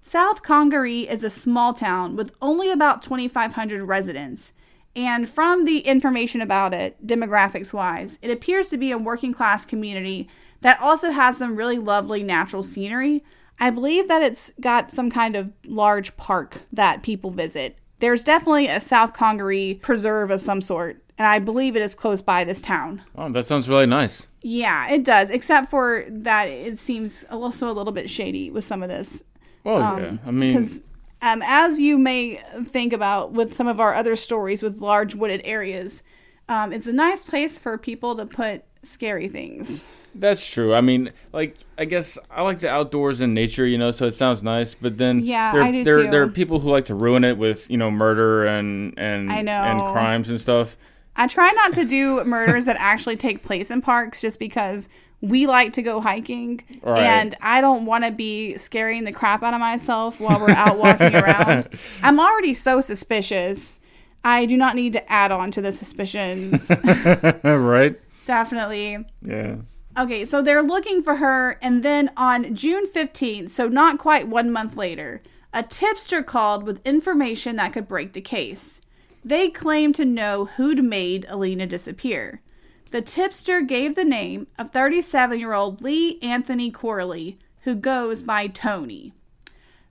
South 0.00 0.42
Congaree 0.42 1.08
is 1.08 1.24
a 1.24 1.30
small 1.30 1.74
town 1.74 2.16
with 2.16 2.32
only 2.40 2.70
about 2.70 3.02
2,500 3.02 3.82
residents. 3.82 4.52
And 4.96 5.28
from 5.28 5.64
the 5.64 5.78
information 5.78 6.40
about 6.40 6.72
it, 6.72 7.04
demographics 7.06 7.72
wise, 7.72 8.18
it 8.22 8.30
appears 8.30 8.68
to 8.68 8.76
be 8.76 8.90
a 8.90 8.98
working 8.98 9.32
class 9.32 9.64
community 9.64 10.28
that 10.60 10.80
also 10.80 11.10
has 11.10 11.36
some 11.36 11.56
really 11.56 11.78
lovely 11.78 12.22
natural 12.22 12.62
scenery. 12.62 13.24
I 13.58 13.70
believe 13.70 14.08
that 14.08 14.22
it's 14.22 14.52
got 14.60 14.92
some 14.92 15.10
kind 15.10 15.36
of 15.36 15.52
large 15.66 16.16
park 16.16 16.62
that 16.72 17.02
people 17.02 17.30
visit. 17.30 17.78
There's 18.00 18.24
definitely 18.24 18.68
a 18.68 18.80
South 18.80 19.14
Congaree 19.14 19.74
preserve 19.74 20.30
of 20.30 20.42
some 20.42 20.60
sort, 20.60 21.03
and 21.18 21.26
I 21.26 21.38
believe 21.38 21.76
it 21.76 21.82
is 21.82 21.94
close 21.94 22.20
by 22.20 22.44
this 22.44 22.60
town. 22.60 23.02
Oh, 23.16 23.30
that 23.30 23.46
sounds 23.46 23.68
really 23.68 23.86
nice. 23.86 24.26
Yeah, 24.42 24.90
it 24.90 25.04
does, 25.04 25.30
except 25.30 25.70
for 25.70 26.04
that 26.08 26.44
it 26.44 26.78
seems 26.78 27.24
also 27.30 27.70
a 27.70 27.72
little 27.72 27.92
bit 27.92 28.10
shady 28.10 28.50
with 28.50 28.64
some 28.64 28.82
of 28.82 28.88
this. 28.88 29.22
Well, 29.62 29.80
um, 29.80 30.02
yeah, 30.02 30.16
I 30.26 30.30
mean, 30.30 30.82
um, 31.22 31.42
as 31.42 31.80
you 31.80 31.96
may 31.96 32.42
think 32.66 32.92
about 32.92 33.32
with 33.32 33.56
some 33.56 33.66
of 33.66 33.80
our 33.80 33.94
other 33.94 34.16
stories 34.16 34.62
with 34.62 34.80
large 34.80 35.14
wooded 35.14 35.40
areas, 35.44 36.02
um, 36.48 36.72
it's 36.72 36.86
a 36.86 36.92
nice 36.92 37.24
place 37.24 37.58
for 37.58 37.78
people 37.78 38.14
to 38.16 38.26
put 38.26 38.64
scary 38.82 39.28
things. 39.28 39.90
That's 40.14 40.46
true. 40.46 40.74
I 40.74 40.80
mean, 40.80 41.12
like 41.32 41.56
I 41.76 41.86
guess 41.86 42.18
I 42.30 42.42
like 42.42 42.60
the 42.60 42.68
outdoors 42.68 43.20
and 43.20 43.34
nature, 43.34 43.66
you 43.66 43.78
know, 43.78 43.90
so 43.90 44.06
it 44.06 44.14
sounds 44.14 44.42
nice. 44.42 44.74
But 44.74 44.98
then 44.98 45.24
yeah, 45.24 45.52
there, 45.52 45.62
I 45.62 45.72
do 45.72 45.84
there, 45.84 46.02
too. 46.04 46.10
there 46.10 46.22
are 46.22 46.28
people 46.28 46.60
who 46.60 46.70
like 46.70 46.84
to 46.86 46.94
ruin 46.94 47.24
it 47.24 47.36
with 47.36 47.68
you 47.70 47.76
know 47.76 47.90
murder 47.90 48.44
and 48.44 48.94
and 48.96 49.32
I 49.32 49.42
know. 49.42 49.52
and 49.52 49.80
crimes 49.92 50.28
and 50.28 50.40
stuff. 50.40 50.76
I 51.16 51.26
try 51.28 51.50
not 51.52 51.74
to 51.74 51.84
do 51.84 52.22
murders 52.24 52.64
that 52.64 52.76
actually 52.78 53.16
take 53.16 53.44
place 53.44 53.70
in 53.70 53.80
parks, 53.82 54.20
just 54.20 54.38
because 54.38 54.88
we 55.20 55.46
like 55.46 55.72
to 55.74 55.82
go 55.82 56.00
hiking, 56.00 56.62
Right. 56.82 57.00
and 57.00 57.34
I 57.40 57.60
don't 57.60 57.86
want 57.86 58.04
to 58.04 58.10
be 58.10 58.56
scaring 58.58 59.04
the 59.04 59.12
crap 59.12 59.42
out 59.42 59.54
of 59.54 59.60
myself 59.60 60.20
while 60.20 60.38
we're 60.40 60.50
out 60.50 60.76
walking 60.78 61.14
around. 61.22 61.68
I'm 62.02 62.18
already 62.20 62.52
so 62.52 62.80
suspicious. 62.80 63.80
I 64.24 64.44
do 64.46 64.56
not 64.56 64.74
need 64.74 64.92
to 64.94 65.12
add 65.12 65.30
on 65.32 65.50
to 65.52 65.62
the 65.62 65.72
suspicions. 65.72 66.70
right? 67.42 67.98
Definitely. 68.26 69.04
Yeah. 69.22 69.56
Okay, 69.96 70.24
so 70.24 70.42
they're 70.42 70.62
looking 70.62 71.02
for 71.02 71.16
her, 71.16 71.58
and 71.62 71.82
then 71.82 72.10
on 72.16 72.54
June 72.54 72.86
15th, 72.88 73.50
so 73.50 73.68
not 73.68 73.98
quite 73.98 74.26
one 74.28 74.50
month 74.50 74.76
later, 74.76 75.22
a 75.52 75.62
tipster 75.62 76.22
called 76.22 76.64
with 76.64 76.84
information 76.84 77.56
that 77.56 77.72
could 77.72 77.86
break 77.86 78.12
the 78.12 78.20
case. 78.20 78.80
They 79.24 79.48
claimed 79.48 79.94
to 79.94 80.04
know 80.04 80.44
who'd 80.56 80.84
made 80.84 81.24
Alina 81.30 81.66
disappear. 81.66 82.42
The 82.90 83.00
tipster 83.00 83.62
gave 83.62 83.94
the 83.94 84.04
name 84.04 84.46
of 84.58 84.70
37 84.70 85.40
year 85.40 85.54
old 85.54 85.80
Lee 85.80 86.18
Anthony 86.20 86.70
Corley, 86.70 87.38
who 87.62 87.74
goes 87.74 88.22
by 88.22 88.48
Tony. 88.48 89.14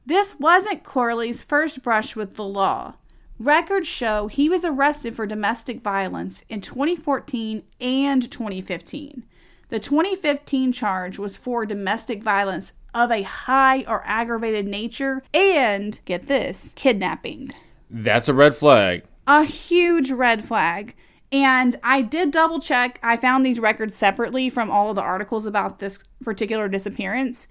This 0.05 0.39
wasn't 0.39 0.83
Corley's 0.83 1.41
first 1.41 1.81
brush 1.81 2.15
with 2.15 2.35
the 2.35 2.43
law. 2.43 2.93
Records 3.39 3.87
show 3.87 4.27
he 4.27 4.47
was 4.47 4.63
arrested 4.63 5.15
for 5.15 5.25
domestic 5.25 5.81
violence 5.81 6.43
in 6.47 6.61
2014 6.61 7.63
and 7.81 8.31
2015. 8.31 9.23
The 9.69 9.79
2015 9.79 10.71
charge 10.71 11.17
was 11.17 11.35
for 11.35 11.65
domestic 11.65 12.21
violence 12.21 12.73
of 12.93 13.09
a 13.09 13.23
high 13.23 13.83
or 13.87 14.03
aggravated 14.05 14.67
nature 14.67 15.23
and, 15.33 15.99
get 16.05 16.27
this, 16.27 16.73
kidnapping. 16.75 17.51
That's 17.89 18.29
a 18.29 18.33
red 18.33 18.55
flag. 18.55 19.03
A 19.27 19.43
huge 19.43 20.11
red 20.11 20.43
flag. 20.43 20.95
And 21.31 21.77
I 21.81 22.01
did 22.01 22.31
double 22.31 22.59
check. 22.59 22.99
I 23.01 23.17
found 23.17 23.45
these 23.45 23.59
records 23.59 23.95
separately 23.95 24.49
from 24.49 24.69
all 24.69 24.89
of 24.89 24.95
the 24.95 25.01
articles 25.01 25.45
about 25.45 25.79
this 25.79 25.99
particular 26.23 26.67
disappearance. 26.69 27.47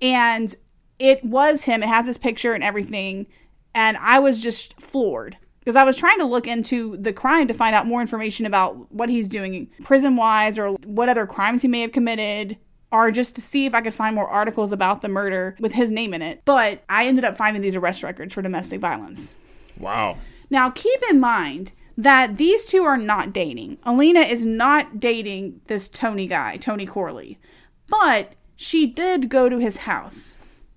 And 0.00 0.54
it 0.98 1.22
was 1.22 1.64
him. 1.64 1.82
It 1.82 1.88
has 1.88 2.06
his 2.06 2.16
picture 2.16 2.54
and 2.54 2.64
everything. 2.64 3.26
And 3.74 3.98
I 3.98 4.18
was 4.20 4.42
just 4.42 4.80
floored 4.80 5.36
because 5.58 5.76
I 5.76 5.84
was 5.84 5.96
trying 5.96 6.18
to 6.20 6.24
look 6.24 6.46
into 6.46 6.96
the 6.96 7.12
crime 7.12 7.46
to 7.48 7.54
find 7.54 7.74
out 7.74 7.86
more 7.86 8.00
information 8.00 8.46
about 8.46 8.90
what 8.90 9.10
he's 9.10 9.28
doing 9.28 9.68
prison 9.84 10.16
wise 10.16 10.58
or 10.58 10.70
what 10.84 11.10
other 11.10 11.26
crimes 11.26 11.60
he 11.60 11.68
may 11.68 11.82
have 11.82 11.92
committed 11.92 12.56
or 12.90 13.10
just 13.10 13.34
to 13.34 13.40
see 13.42 13.66
if 13.66 13.74
I 13.74 13.82
could 13.82 13.92
find 13.92 14.14
more 14.14 14.28
articles 14.28 14.72
about 14.72 15.02
the 15.02 15.08
murder 15.08 15.56
with 15.60 15.72
his 15.72 15.90
name 15.90 16.14
in 16.14 16.22
it. 16.22 16.40
But 16.46 16.84
I 16.88 17.06
ended 17.06 17.24
up 17.24 17.36
finding 17.36 17.60
these 17.60 17.76
arrest 17.76 18.02
records 18.02 18.32
for 18.32 18.40
domestic 18.40 18.80
violence. 18.80 19.36
Wow. 19.78 20.16
Now, 20.50 20.70
keep 20.70 21.00
in 21.10 21.20
mind 21.20 21.72
that 21.96 22.36
these 22.36 22.64
two 22.64 22.84
are 22.84 22.98
not 22.98 23.32
dating. 23.32 23.78
Alina 23.84 24.20
is 24.20 24.44
not 24.44 25.00
dating 25.00 25.60
this 25.66 25.88
Tony 25.88 26.26
guy, 26.26 26.56
Tony 26.56 26.86
Corley, 26.86 27.38
but 27.88 28.32
she 28.54 28.86
did 28.86 29.28
go 29.28 29.48
to 29.48 29.58
his 29.58 29.78
house. 29.78 30.36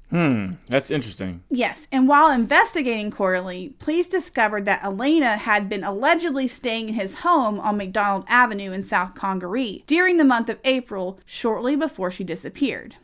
Hmm. 0.10 0.54
That's 0.68 0.90
interesting. 0.90 1.44
Yes, 1.52 1.88
and 1.92 2.08
while 2.08 2.32
investigating 2.32 3.12
Corley, 3.12 3.76
police 3.78 4.08
discovered 4.08 4.66
that 4.66 4.84
Elena 4.84 5.38
had 5.38 5.70
been 5.70 5.84
allegedly 5.84 6.48
staying 6.48 6.90
in 6.90 6.96
his 6.96 7.16
home 7.16 7.60
on 7.60 7.78
McDonald 7.78 8.26
Avenue 8.28 8.72
in 8.72 8.82
South 8.82 9.14
Congaree 9.14 9.84
during 9.86 10.18
the 10.18 10.24
month 10.24 10.50
of 10.50 10.58
April, 10.64 11.20
shortly 11.28 11.76
before 11.76 12.10
she 12.10 12.24
disappeared. 12.24 12.96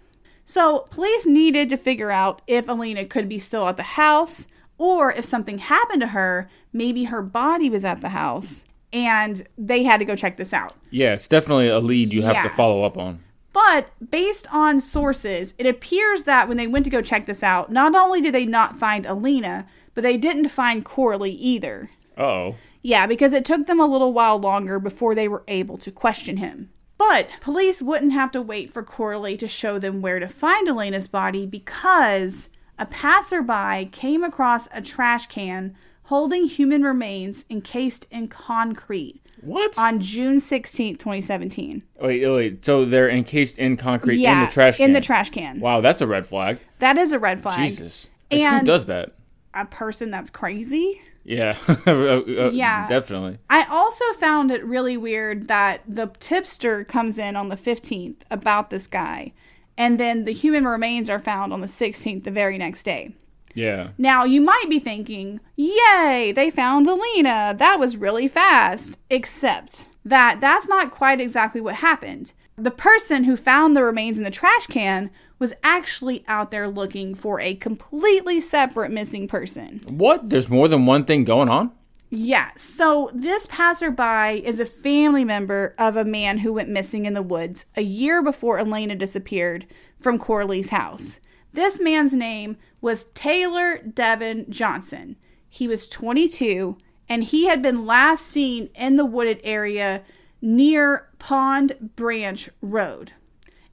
So, 0.45 0.88
police 0.89 1.27
needed 1.27 1.69
to 1.69 1.77
figure 1.77 2.12
out 2.12 2.41
if 2.48 2.67
Elena 2.67 3.05
could 3.05 3.29
be 3.29 3.39
still 3.39 3.67
at 3.67 3.77
the 3.77 3.84
house, 3.84 4.48
or 4.77 5.12
if 5.12 5.25
something 5.25 5.60
happened 5.60 6.01
to 6.01 6.08
her, 6.08 6.50
maybe 6.74 7.05
her 7.05 7.22
body 7.22 7.70
was 7.70 7.86
at 7.86 8.01
the 8.01 8.10
house, 8.10 8.65
and 8.91 9.48
they 9.58 9.84
had 9.84 9.98
to 9.98 10.05
go 10.05 10.15
check 10.15 10.38
this 10.38 10.53
out. 10.53 10.74
Yeah, 10.89 11.13
it's 11.13 11.27
definitely 11.27 11.67
a 11.70 11.79
lead 11.79 12.13
you 12.13 12.24
have 12.24 12.44
to 12.44 12.50
follow 12.50 12.84
up 12.84 12.98
on. 12.98 13.22
But 13.53 13.89
based 14.10 14.48
on 14.53 14.82
sources, 14.82 15.53
it 15.58 15.65
appears 15.65 16.24
that 16.24 16.50
when 16.50 16.58
they 16.58 16.67
went 16.67 16.84
to 16.86 16.91
go 16.91 17.01
check 17.01 17.25
this 17.25 17.41
out, 17.41 17.72
not 17.72 17.96
only 17.96 18.20
did 18.20 18.34
they 18.34 18.46
not 18.46 18.75
find 18.75 19.05
Alina, 19.05 19.65
but 19.94 20.01
they 20.01 20.17
didn't 20.17 20.50
find 20.50 20.84
Corley 20.84 21.32
either. 21.32 21.89
Oh. 22.17 22.55
Yeah, 22.82 23.08
because 23.08 23.32
it 23.32 23.46
took 23.46 23.65
them 23.65 23.79
a 23.79 23.88
little 23.88 24.12
while 24.12 24.38
longer 24.38 24.77
before 24.77 25.15
they 25.15 25.29
were 25.29 25.44
able 25.48 25.77
to 25.77 25.91
question 25.91 26.38
him. 26.38 26.70
But 26.98 27.29
police 27.41 27.82
wouldn't 27.82 28.13
have 28.13 28.32
to 28.32 28.41
wait 28.41 28.72
for 28.72 28.84
Corley 28.84 29.38
to 29.38 29.48
show 29.48 29.79
them 29.79 30.01
where 30.01 30.20
to 30.20 30.27
find 30.27 30.67
Elena's 30.67 31.08
body 31.08 31.46
because 31.46 32.50
a 32.77 32.86
passerby 32.86 33.89
came 33.91 34.24
across 34.24 34.67
a 34.74 34.82
trash 34.82 35.27
can 35.27 35.75
holding 36.03 36.46
human 36.48 36.84
remains 36.84 37.46
encased 37.50 38.05
in 38.12 38.27
concrete 38.27 39.22
What? 39.41 39.77
on 39.77 40.00
June 40.00 40.38
16th, 40.38 41.00
2017. 41.00 41.84
wait, 42.01 42.27
wait. 42.27 42.63
So 42.65 42.86
they're 42.86 43.10
encased 43.10 43.58
in 43.58 43.75
concrete 43.77 44.17
yeah, 44.17 44.39
in 44.41 44.46
the 44.46 44.51
trash 44.51 44.77
can. 44.77 44.86
In 44.89 44.94
the 44.94 45.01
trash 45.01 45.29
can. 45.32 45.60
Wow, 45.60 45.82
that's 45.82 46.01
a 46.01 46.08
red 46.08 46.27
flag. 46.27 46.60
That 46.79 46.98
is 46.98 47.12
a 47.12 47.20
red 47.20 47.41
flag. 47.41 47.70
Jesus. 47.70 48.08
Like, 48.32 48.41
who 48.41 48.48
And- 48.48 48.65
does 48.65 48.86
that? 48.88 49.13
A 49.53 49.65
person 49.65 50.12
that's 50.12 50.29
crazy. 50.29 51.01
Yeah. 51.24 51.58
Uh, 51.88 51.91
uh, 51.91 52.50
Yeah. 52.53 52.88
Definitely. 52.88 53.39
I 53.50 53.63
also 53.63 54.03
found 54.20 54.51
it 54.51 54.63
really 54.65 54.98
weird 54.98 55.48
that 55.48 55.82
the 55.88 56.12
tipster 56.20 56.84
comes 56.84 57.17
in 57.17 57.36
on 57.36 57.50
the 57.50 57.55
15th 57.58 58.17
about 58.29 58.70
this 58.70 58.86
guy, 58.86 59.32
and 59.77 60.00
then 60.00 60.25
the 60.25 60.34
human 60.34 60.65
remains 60.65 61.10
are 61.10 61.20
found 61.20 61.53
on 61.53 61.62
the 61.62 61.67
16th, 61.67 62.24
the 62.24 62.32
very 62.32 62.58
next 62.58 62.84
day. 62.84 63.13
Yeah. 63.53 63.89
Now, 63.98 64.25
you 64.25 64.41
might 64.41 64.65
be 64.70 64.79
thinking, 64.79 65.39
yay, 65.55 66.34
they 66.36 66.50
found 66.50 66.88
Alina. 66.88 67.55
That 67.58 67.79
was 67.79 67.98
really 67.98 68.27
fast. 68.27 68.98
Except 69.10 69.88
that 70.03 70.39
that's 70.41 70.67
not 70.67 70.91
quite 70.91 71.22
exactly 71.22 71.62
what 71.62 71.75
happened. 71.75 72.34
The 72.58 72.72
person 72.72 73.24
who 73.24 73.36
found 73.36 73.75
the 73.75 73.84
remains 73.84 74.17
in 74.17 74.24
the 74.24 74.32
trash 74.32 74.67
can 74.67 75.10
was 75.39 75.53
actually 75.63 76.24
out 76.27 76.51
there 76.51 76.70
looking 76.70 77.15
for 77.15 77.39
a 77.39 77.55
completely 77.55 78.39
separate 78.39 78.91
missing 78.91 79.27
person. 79.27 79.82
What? 79.86 80.29
There's 80.29 80.50
more 80.50 80.67
than 80.67 80.86
one 80.86 81.05
thing 81.05 81.24
going 81.24 81.50
on? 81.50 81.72
Yeah, 82.17 82.51
so 82.55 83.12
this 83.13 83.45
passerby 83.45 84.41
is 84.45 84.62
a 84.62 84.65
family 84.65 85.25
member 85.25 85.75
of 85.77 85.98
a 85.98 86.05
man 86.05 86.38
who 86.38 86.53
went 86.53 86.69
missing 86.69 87.05
in 87.05 87.13
the 87.13 87.22
woods 87.22 87.65
a 87.75 87.81
year 87.81 88.24
before 88.24 88.57
Elena 88.57 88.95
disappeared 88.95 89.65
from 90.00 90.17
Corley's 90.17 90.69
house. 90.69 91.19
This 91.51 91.77
man's 91.77 92.13
name 92.13 92.55
was 92.79 93.03
Taylor 93.15 93.79
Devin 93.79 94.45
Johnson. 94.50 95.17
He 95.50 95.67
was 95.67 95.89
22 95.89 96.77
and 97.10 97.25
he 97.25 97.48
had 97.48 97.62
been 97.62 97.86
last 97.86 98.27
seen 98.27 98.69
in 98.75 98.95
the 98.95 99.05
wooded 99.05 99.41
area 99.43 100.01
near 100.41 101.10
Pond 101.19 101.91
Branch 101.98 102.50
Road. 102.62 103.12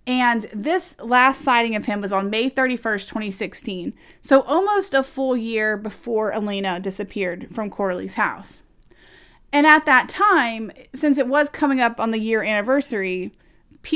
And 0.06 0.46
this 0.52 0.96
last 0.98 1.42
sighting 1.42 1.76
of 1.76 1.84
him 1.84 2.00
was 2.00 2.12
on 2.12 2.28
May 2.28 2.50
31st, 2.50 3.08
2016. 3.08 3.94
So 4.20 4.42
almost 4.42 4.94
a 4.94 5.02
full 5.02 5.36
year 5.36 5.76
before 5.76 6.32
Elena 6.32 6.80
disappeared 6.80 7.48
from 7.52 7.70
Corley's 7.70 8.14
house. 8.14 8.62
And 9.52 9.66
at 9.66 9.86
that 9.86 10.08
time, 10.08 10.72
since 10.94 11.18
it 11.18 11.28
was 11.28 11.48
coming 11.48 11.80
up 11.80 12.00
on 12.00 12.10
the 12.10 12.18
year 12.18 12.42
anniversary, 12.42 13.32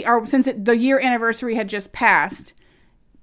or 0.06 0.26
since 0.26 0.46
it, 0.46 0.64
the 0.64 0.76
year 0.76 1.00
anniversary 1.00 1.54
had 1.54 1.68
just 1.68 1.92
passed, 1.92 2.52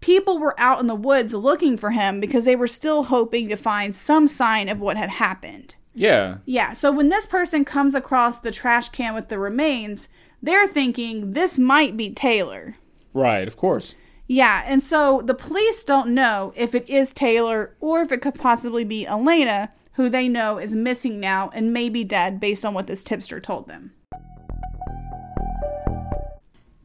people 0.01 0.39
were 0.39 0.59
out 0.59 0.79
in 0.79 0.87
the 0.87 0.95
woods 0.95 1.33
looking 1.33 1.77
for 1.77 1.91
him 1.91 2.19
because 2.19 2.43
they 2.43 2.55
were 2.55 2.67
still 2.67 3.03
hoping 3.03 3.47
to 3.47 3.55
find 3.55 3.95
some 3.95 4.27
sign 4.27 4.67
of 4.67 4.81
what 4.81 4.97
had 4.97 5.11
happened. 5.11 5.75
Yeah. 5.93 6.37
Yeah, 6.45 6.73
so 6.73 6.91
when 6.91 7.09
this 7.09 7.27
person 7.27 7.63
comes 7.63 7.95
across 7.95 8.39
the 8.39 8.51
trash 8.51 8.89
can 8.89 9.13
with 9.13 9.29
the 9.29 9.37
remains, 9.39 10.09
they're 10.43 10.67
thinking 10.67 11.31
this 11.31 11.57
might 11.57 11.95
be 11.95 12.11
Taylor. 12.11 12.75
Right, 13.13 13.47
of 13.47 13.55
course. 13.55 13.95
Yeah, 14.27 14.63
and 14.65 14.83
so 14.83 15.21
the 15.23 15.33
police 15.33 15.83
don't 15.83 16.13
know 16.13 16.53
if 16.55 16.75
it 16.75 16.87
is 16.89 17.13
Taylor 17.13 17.75
or 17.79 18.01
if 18.01 18.11
it 18.11 18.21
could 18.21 18.35
possibly 18.35 18.83
be 18.83 19.07
Elena, 19.07 19.69
who 19.93 20.09
they 20.09 20.27
know 20.27 20.57
is 20.57 20.75
missing 20.75 21.19
now 21.19 21.49
and 21.53 21.73
may 21.73 21.87
be 21.87 22.03
dead 22.03 22.39
based 22.39 22.65
on 22.65 22.73
what 22.73 22.87
this 22.87 23.03
tipster 23.03 23.39
told 23.39 23.67
them. 23.67 23.93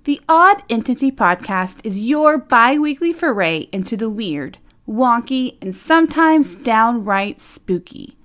The 0.04 0.20
Odd 0.28 0.62
Entity 0.70 1.10
Podcast 1.10 1.80
is 1.84 1.98
your 1.98 2.38
bi 2.38 2.78
weekly 2.78 3.12
foray 3.12 3.68
into 3.72 3.96
the 3.96 4.08
weird, 4.08 4.58
wonky, 4.88 5.58
and 5.60 5.74
sometimes 5.74 6.54
downright 6.54 7.40
spooky. 7.40 8.17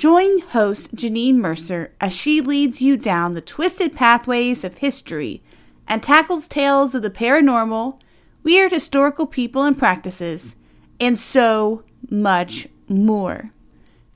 Join 0.00 0.38
host 0.38 0.96
Janine 0.96 1.34
Mercer 1.34 1.92
as 2.00 2.16
she 2.16 2.40
leads 2.40 2.80
you 2.80 2.96
down 2.96 3.34
the 3.34 3.42
twisted 3.42 3.94
pathways 3.94 4.64
of 4.64 4.78
history 4.78 5.42
and 5.86 6.02
tackles 6.02 6.48
tales 6.48 6.94
of 6.94 7.02
the 7.02 7.10
paranormal, 7.10 8.00
weird 8.42 8.72
historical 8.72 9.26
people 9.26 9.62
and 9.62 9.76
practices, 9.76 10.56
and 10.98 11.20
so 11.20 11.84
much 12.08 12.66
more. 12.88 13.50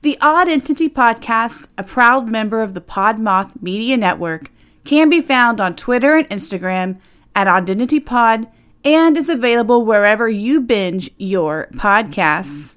The 0.01 0.17
Odd 0.21 0.49
Entity 0.49 0.89
Podcast, 0.89 1.67
a 1.77 1.83
proud 1.83 2.29
member 2.29 2.63
of 2.63 2.73
the 2.73 2.81
Podmoth 2.81 3.61
Media 3.61 3.95
Network, 3.95 4.49
can 4.85 5.07
be 5.07 5.21
found 5.21 5.61
on 5.61 5.75
Twitter 5.75 6.15
and 6.15 6.27
Instagram 6.29 6.97
at 7.35 7.45
OddityPod 7.45 8.49
and 8.83 9.15
is 9.15 9.29
available 9.29 9.85
wherever 9.85 10.27
you 10.27 10.61
binge 10.61 11.11
your 11.19 11.67
podcasts. 11.73 12.75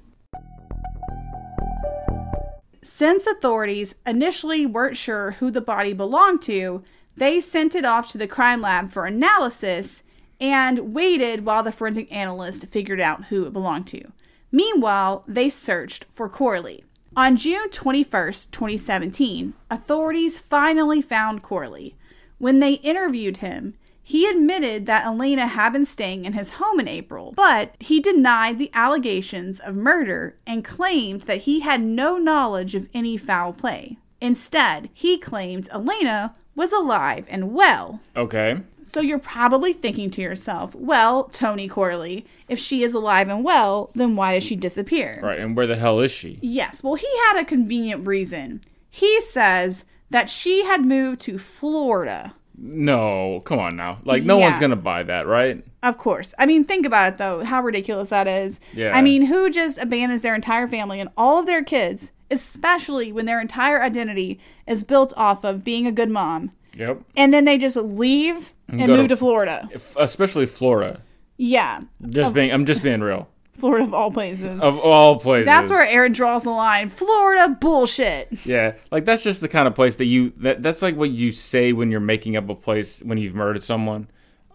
Since 2.99 3.27
authorities 3.27 3.95
initially 4.05 4.65
weren't 4.65 4.97
sure 4.97 5.31
who 5.39 5.51
the 5.51 5.61
body 5.61 5.93
belonged 5.93 6.41
to, 6.41 6.83
they 7.15 7.39
sent 7.39 7.73
it 7.73 7.85
off 7.85 8.11
to 8.11 8.17
the 8.17 8.27
crime 8.27 8.59
lab 8.59 8.91
for 8.91 9.05
analysis 9.05 10.03
and 10.41 10.93
waited 10.93 11.45
while 11.45 11.63
the 11.63 11.71
forensic 11.71 12.11
analyst 12.11 12.67
figured 12.67 12.99
out 12.99 13.27
who 13.27 13.45
it 13.45 13.53
belonged 13.53 13.87
to. 13.87 14.11
Meanwhile, 14.51 15.23
they 15.29 15.49
searched 15.49 16.07
for 16.13 16.27
Corley. 16.27 16.83
On 17.15 17.37
June 17.37 17.69
21st, 17.69 18.51
2017, 18.51 19.53
authorities 19.71 20.37
finally 20.37 21.01
found 21.01 21.41
Corley. 21.41 21.95
When 22.37 22.59
they 22.59 22.73
interviewed 22.73 23.37
him, 23.37 23.75
he 24.09 24.25
admitted 24.25 24.87
that 24.87 25.05
Elena 25.05 25.45
had 25.45 25.69
been 25.69 25.85
staying 25.85 26.25
in 26.25 26.33
his 26.33 26.53
home 26.53 26.79
in 26.79 26.87
April, 26.87 27.31
but 27.35 27.75
he 27.79 27.99
denied 27.99 28.57
the 28.57 28.71
allegations 28.73 29.59
of 29.59 29.75
murder 29.75 30.35
and 30.47 30.65
claimed 30.65 31.21
that 31.21 31.41
he 31.41 31.59
had 31.59 31.79
no 31.79 32.17
knowledge 32.17 32.73
of 32.73 32.89
any 32.91 33.17
foul 33.17 33.53
play. 33.53 33.99
Instead, 34.19 34.89
he 34.95 35.19
claimed 35.19 35.69
Elena 35.71 36.33
was 36.55 36.73
alive 36.73 37.23
and 37.29 37.53
well. 37.53 37.99
Okay. 38.15 38.63
So 38.81 38.99
you're 38.99 39.19
probably 39.19 39.73
thinking 39.73 40.09
to 40.09 40.23
yourself, 40.23 40.73
well, 40.73 41.25
Tony 41.25 41.67
Corley, 41.67 42.25
if 42.47 42.57
she 42.57 42.83
is 42.83 42.95
alive 42.95 43.29
and 43.29 43.43
well, 43.43 43.91
then 43.93 44.15
why 44.15 44.33
did 44.33 44.41
she 44.41 44.55
disappear? 44.55 45.19
Right, 45.21 45.37
and 45.37 45.55
where 45.55 45.67
the 45.67 45.77
hell 45.77 45.99
is 45.99 46.09
she? 46.09 46.39
Yes, 46.41 46.81
well, 46.81 46.95
he 46.95 47.07
had 47.27 47.39
a 47.39 47.45
convenient 47.45 48.07
reason. 48.07 48.63
He 48.89 49.21
says 49.21 49.83
that 50.09 50.31
she 50.31 50.63
had 50.65 50.83
moved 50.83 51.21
to 51.21 51.37
Florida. 51.37 52.33
No, 52.61 53.41
come 53.45 53.59
on 53.59 53.77
now. 53.77 53.99
Like, 54.03 54.23
no 54.23 54.37
one's 54.37 54.59
going 54.59 54.71
to 54.71 54.75
buy 54.75 55.03
that, 55.03 55.25
right? 55.27 55.63
Of 55.81 55.97
course. 55.97 56.33
I 56.37 56.45
mean, 56.45 56.65
think 56.65 56.85
about 56.85 57.13
it 57.13 57.17
though, 57.17 57.43
how 57.45 57.61
ridiculous 57.61 58.09
that 58.09 58.27
is. 58.27 58.59
Yeah. 58.73 58.91
I 58.95 59.01
mean, 59.01 59.23
who 59.23 59.49
just 59.49 59.77
abandons 59.77 60.21
their 60.21 60.35
entire 60.35 60.67
family 60.67 60.99
and 60.99 61.09
all 61.15 61.39
of 61.39 61.45
their 61.45 61.63
kids, 61.63 62.11
especially 62.29 63.11
when 63.13 63.25
their 63.25 63.39
entire 63.39 63.81
identity 63.81 64.39
is 64.67 64.83
built 64.83 65.13
off 65.15 65.45
of 65.45 65.63
being 65.63 65.87
a 65.87 65.91
good 65.91 66.09
mom, 66.09 66.51
Yep. 66.75 67.01
and 67.15 67.33
then 67.33 67.45
they 67.45 67.57
just 67.57 67.77
leave 67.77 68.53
and, 68.67 68.79
go 68.79 68.87
move 68.87 69.03
to- 69.03 69.07
to 69.09 69.17
Florida? 69.17 69.69
Especially 69.97 70.45
Florida. 70.45 71.01
Yeah. 71.37 71.81
Just 72.09 72.31
oh. 72.31 72.33
being, 72.33 72.51
I'm 72.51 72.65
just 72.65 72.83
being 72.83 72.99
real. 72.99 73.29
Florida 73.59 73.85
of 73.85 73.93
all 73.93 74.11
places. 74.11 74.61
Of 74.61 74.77
all 74.77 75.19
places. 75.19 75.45
That's 75.45 75.69
where 75.69 75.85
Aaron 75.85 76.13
draws 76.13 76.43
the 76.43 76.49
line. 76.51 76.89
Florida 76.89 77.57
bullshit. 77.59 78.27
Yeah, 78.45 78.73
like 78.91 79.05
that's 79.05 79.23
just 79.23 79.41
the 79.41 79.47
kind 79.49 79.67
of 79.67 79.75
place 79.75 79.97
that 79.97 80.05
you 80.05 80.31
that 80.37 80.63
that's 80.63 80.81
like 80.81 80.95
what 80.95 81.09
you 81.11 81.31
say 81.31 81.73
when 81.73 81.91
you're 81.91 81.99
making 81.99 82.35
up 82.37 82.49
a 82.49 82.55
place 82.55 83.01
when 83.01 83.17
you've 83.17 83.35
murdered 83.35 83.63
someone. 83.63 84.07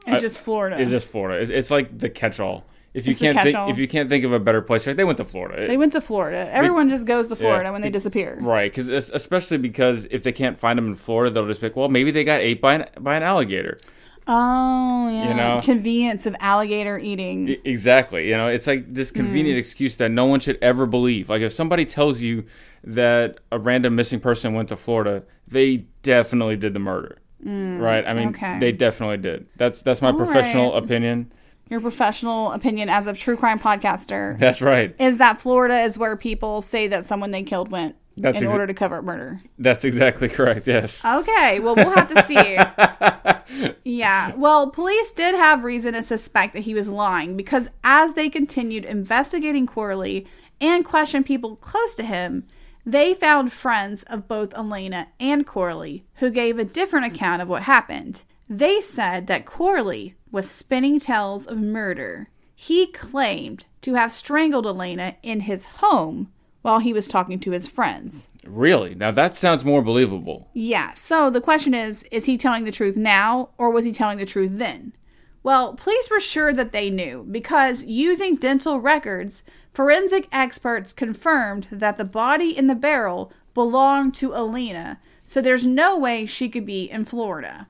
It's 0.07 0.19
I- 0.19 0.21
just 0.21 0.39
Florida. 0.39 0.79
It's 0.81 0.91
just 0.91 1.09
Florida. 1.11 1.41
It's, 1.43 1.51
it's 1.51 1.71
like 1.71 1.99
the 1.99 2.11
catch-all. 2.11 2.65
If 2.93 3.07
you 3.09 3.11
It's 3.11 3.21
can't 3.21 3.41
think 3.41 3.57
if 3.71 3.79
you 3.79 3.89
can't 3.89 4.09
think 4.09 4.25
of 4.25 4.33
a 4.33 4.39
better 4.39 4.63
place, 4.63 4.87
right? 4.87 4.97
they 4.97 5.03
went 5.03 5.19
to 5.19 5.25
Florida. 5.25 5.67
they 5.67 5.77
went 5.77 5.93
to 5.95 6.01
Florida. 6.01 6.49
Everyone 6.53 6.89
just 6.89 7.07
goes 7.07 7.27
to 7.29 7.35
Florida 7.35 7.73
when 7.73 7.83
they 7.83 7.91
disappear. 7.91 8.39
Right, 8.41 8.71
because 8.71 8.89
especially 8.89 9.59
because 9.59 10.07
if 10.13 10.23
they 10.23 10.31
can't 10.31 10.57
find 10.61 10.79
them 10.79 10.87
in 10.87 10.95
Florida, 10.95 11.35
they'll 11.35 11.49
just 11.49 11.61
pick. 11.61 11.75
well, 11.75 11.89
maybe 11.89 12.13
they 12.13 12.23
got 12.23 12.41
ate 12.41 12.61
by 12.61 12.75
an 12.75 12.87
by 13.01 13.17
an 13.17 13.25
alligator. 13.25 13.79
Oh 14.27 15.09
yeah. 15.09 15.29
You 15.29 15.35
know? 15.35 15.61
Convenience 15.63 16.27
of 16.27 16.35
alligator 16.41 16.99
eating. 16.99 17.49
E- 17.49 17.61
Exactly. 17.65 18.29
You 18.29 18.37
know, 18.37 18.49
it's 18.49 18.67
like 18.67 18.93
this 18.93 19.11
Hmm. 19.11 19.17
convenient 19.17 19.59
excuse 19.59 19.97
that 19.99 20.11
no 20.11 20.25
one 20.25 20.41
should 20.41 20.59
ever 20.63 20.87
believe. 20.87 21.29
Like 21.29 21.43
if 21.43 21.53
somebody 21.53 21.85
tells 21.85 22.21
you 22.23 22.45
that 22.85 23.39
a 23.53 23.59
random 23.59 23.95
missing 23.97 24.21
person 24.21 24.55
went 24.55 24.69
to 24.71 24.77
Florida, 24.77 25.23
they 25.49 25.85
definitely 26.03 26.57
did 26.57 26.75
the 26.75 26.79
murder. 26.81 27.19
right? 27.45 28.05
I 28.07 28.15
mean, 28.15 28.29
okay. 28.31 28.59
they 28.59 28.73
definitely 28.73 29.19
did. 29.19 29.47
That's 29.57 29.83
that's 29.83 30.01
my 30.01 30.09
All 30.11 30.17
professional 30.17 30.73
right. 30.73 30.83
opinion. 30.83 31.31
Your 31.71 31.81
professional 31.81 32.53
opinion 32.53 32.89
as 32.91 33.07
a 33.07 33.13
true 33.15 33.37
crime 33.37 33.59
podcaster 33.59 34.39
That's 34.39 34.61
right. 34.63 34.95
is 34.99 35.17
that 35.19 35.41
Florida 35.41 35.81
is 35.81 35.97
where 35.99 36.15
people 36.17 36.61
say 36.63 36.89
that 36.89 37.05
someone 37.07 37.31
they 37.31 37.43
killed 37.43 37.71
went 37.71 37.97
That's 38.17 38.41
in 38.41 38.47
exa- 38.47 38.53
order 38.53 38.67
to 38.67 38.75
cover 38.75 38.99
up 38.99 39.05
murder. 39.05 39.41
That's 39.59 39.85
exactly 39.85 40.29
correct. 40.29 40.67
Yes. 40.67 41.05
Okay, 41.05 41.61
well, 41.61 41.75
we'll 41.75 41.91
have 41.91 42.09
to 42.09 42.25
see. 42.27 43.73
yeah, 43.85 44.35
well, 44.37 44.71
police 44.71 45.11
did 45.13 45.35
have 45.35 45.65
reason 45.65 45.95
to 45.95 46.03
suspect 46.03 46.53
that 46.55 46.61
he 46.61 46.75
was 46.75 46.89
lying 46.89 47.37
because 47.37 47.69
as 47.83 48.15
they 48.15 48.31
continued 48.31 48.85
investigating 48.85 49.67
Corley 49.67 50.27
and 50.61 50.85
questioned 50.85 51.27
people 51.27 51.57
close 51.57 51.95
to 51.97 52.05
him, 52.05 52.47
they 52.87 53.15
found 53.15 53.53
friends 53.53 54.03
of 54.05 54.29
both 54.29 54.55
Elena 54.55 55.09
and 55.19 55.47
Corley 55.47 56.05
who 56.17 56.31
gave 56.31 56.59
a 56.59 56.65
different 56.65 57.07
account 57.07 57.43
of 57.43 57.49
what 57.49 57.63
happened. 57.63 58.23
They 58.49 58.81
said 58.81 59.27
that 59.27 59.47
Corley 59.47 60.15
was 60.31 60.51
spinning 60.51 61.01
tales 61.01 61.47
of 61.47 61.59
murder. 61.59 62.29
He 62.55 62.87
claimed 62.87 63.67
to 63.83 63.95
have 63.95 64.13
strangled 64.13 64.67
Elena 64.67 65.17
in 65.23 65.41
his 65.41 65.65
home 65.65 66.31
while 66.65 66.79
he 66.79 66.95
was 66.95 67.07
talking 67.07 67.39
to 67.39 67.51
his 67.51 67.67
friends. 67.67 68.31
Really? 68.43 68.95
Now 68.95 69.11
that 69.11 69.35
sounds 69.35 69.67
more 69.67 69.83
believable. 69.83 70.49
Yeah. 70.55 70.95
So 70.95 71.29
the 71.29 71.43
question 71.43 71.75
is 71.75 72.05
is 72.05 72.25
he 72.25 72.39
telling 72.39 72.65
the 72.65 72.73
truth 72.73 72.97
now 72.97 73.51
or 73.59 73.71
was 73.71 73.85
he 73.85 73.93
telling 73.93 74.17
the 74.17 74.25
truth 74.25 74.53
then? 74.55 74.95
Well, 75.43 75.75
police 75.75 76.09
were 76.09 76.21
sure 76.21 76.55
that 76.55 76.73
they 76.73 76.89
knew 76.89 77.27
because 77.31 77.85
using 77.85 78.37
dental 78.37 78.81
records, 78.81 79.45
forensic 79.75 80.27
experts 80.33 80.95
confirmed 80.95 81.67
that 81.71 81.99
the 81.99 82.05
body 82.05 82.57
in 82.57 82.67
the 82.67 82.75
barrel 82.75 83.31
belonged 83.53 84.15
to 84.15 84.35
Alina, 84.35 85.01
so 85.27 85.43
there's 85.43 85.67
no 85.67 85.99
way 85.99 86.25
she 86.25 86.49
could 86.49 86.65
be 86.65 86.91
in 86.91 87.05
Florida. 87.05 87.69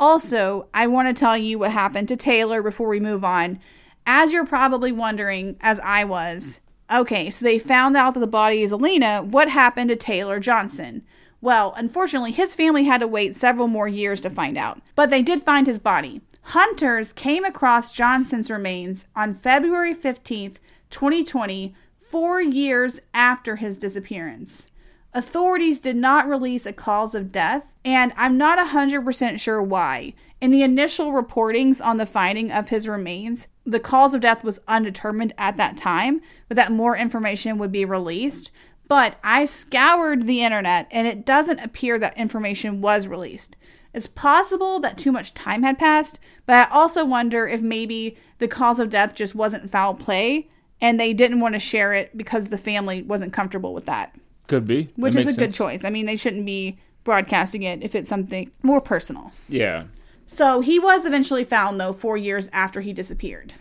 Also, 0.00 0.66
I 0.74 0.88
want 0.88 1.06
to 1.06 1.18
tell 1.18 1.38
you 1.38 1.60
what 1.60 1.70
happened 1.70 2.08
to 2.08 2.16
Taylor 2.16 2.60
before 2.60 2.88
we 2.88 2.98
move 2.98 3.22
on. 3.22 3.60
As 4.04 4.32
you're 4.32 4.44
probably 4.44 4.90
wondering, 4.90 5.56
as 5.60 5.78
I 5.78 6.02
was, 6.02 6.60
okay, 6.92 7.30
so 7.30 7.44
they 7.44 7.58
found 7.58 7.96
out 7.96 8.14
that 8.14 8.20
the 8.20 8.26
body 8.26 8.62
is 8.62 8.72
Alina. 8.72 9.22
What 9.22 9.48
happened 9.48 9.90
to 9.90 9.96
Taylor 9.96 10.40
Johnson? 10.40 11.02
Well, 11.40 11.74
unfortunately, 11.76 12.32
his 12.32 12.54
family 12.54 12.84
had 12.84 13.00
to 13.00 13.06
wait 13.06 13.36
several 13.36 13.68
more 13.68 13.88
years 13.88 14.20
to 14.22 14.30
find 14.30 14.56
out, 14.56 14.80
but 14.94 15.10
they 15.10 15.22
did 15.22 15.42
find 15.42 15.66
his 15.66 15.78
body. 15.78 16.22
Hunters 16.48 17.12
came 17.12 17.44
across 17.44 17.92
Johnson's 17.92 18.50
remains 18.50 19.06
on 19.14 19.34
February 19.34 19.94
15th, 19.94 20.56
2020, 20.90 21.74
four 21.96 22.40
years 22.40 23.00
after 23.12 23.56
his 23.56 23.76
disappearance. 23.76 24.68
Authorities 25.12 25.80
did 25.80 25.96
not 25.96 26.28
release 26.28 26.66
a 26.66 26.72
cause 26.72 27.14
of 27.14 27.30
death, 27.30 27.64
and 27.84 28.12
I'm 28.16 28.36
not 28.36 28.58
100% 28.58 29.38
sure 29.38 29.62
why. 29.62 30.14
In 30.40 30.50
the 30.50 30.62
initial 30.62 31.12
reportings 31.12 31.84
on 31.84 31.96
the 31.96 32.06
finding 32.06 32.50
of 32.50 32.68
his 32.68 32.88
remains, 32.88 33.48
the 33.64 33.80
cause 33.80 34.14
of 34.14 34.20
death 34.20 34.44
was 34.44 34.60
undetermined 34.68 35.32
at 35.38 35.56
that 35.56 35.76
time, 35.76 36.20
but 36.48 36.56
that 36.56 36.72
more 36.72 36.96
information 36.96 37.58
would 37.58 37.72
be 37.72 37.84
released. 37.84 38.50
But 38.86 39.16
I 39.24 39.46
scoured 39.46 40.26
the 40.26 40.42
internet 40.42 40.86
and 40.90 41.06
it 41.06 41.24
doesn't 41.24 41.60
appear 41.60 41.98
that 41.98 42.16
information 42.16 42.80
was 42.80 43.06
released. 43.06 43.56
It's 43.94 44.06
possible 44.06 44.80
that 44.80 44.98
too 44.98 45.12
much 45.12 45.34
time 45.34 45.62
had 45.62 45.78
passed, 45.78 46.18
but 46.46 46.68
I 46.68 46.72
also 46.72 47.04
wonder 47.04 47.46
if 47.46 47.62
maybe 47.62 48.16
the 48.38 48.48
cause 48.48 48.78
of 48.78 48.90
death 48.90 49.14
just 49.14 49.34
wasn't 49.34 49.70
foul 49.70 49.94
play 49.94 50.48
and 50.80 50.98
they 50.98 51.14
didn't 51.14 51.40
want 51.40 51.54
to 51.54 51.58
share 51.60 51.94
it 51.94 52.16
because 52.16 52.48
the 52.48 52.58
family 52.58 53.02
wasn't 53.02 53.32
comfortable 53.32 53.72
with 53.72 53.86
that. 53.86 54.14
Could 54.48 54.66
be. 54.66 54.90
Which 54.96 55.14
is 55.14 55.22
a 55.22 55.26
makes 55.28 55.38
good 55.38 55.54
choice. 55.54 55.84
I 55.84 55.90
mean, 55.90 56.06
they 56.06 56.16
shouldn't 56.16 56.44
be 56.44 56.78
broadcasting 57.04 57.62
it 57.62 57.82
if 57.82 57.94
it's 57.94 58.08
something 58.08 58.50
more 58.62 58.80
personal. 58.80 59.32
Yeah. 59.48 59.84
So 60.26 60.60
he 60.60 60.78
was 60.78 61.04
eventually 61.04 61.44
found, 61.44 61.80
though, 61.80 61.92
four 61.92 62.16
years 62.16 62.48
after 62.52 62.80
he 62.80 62.92
disappeared. 62.92 63.54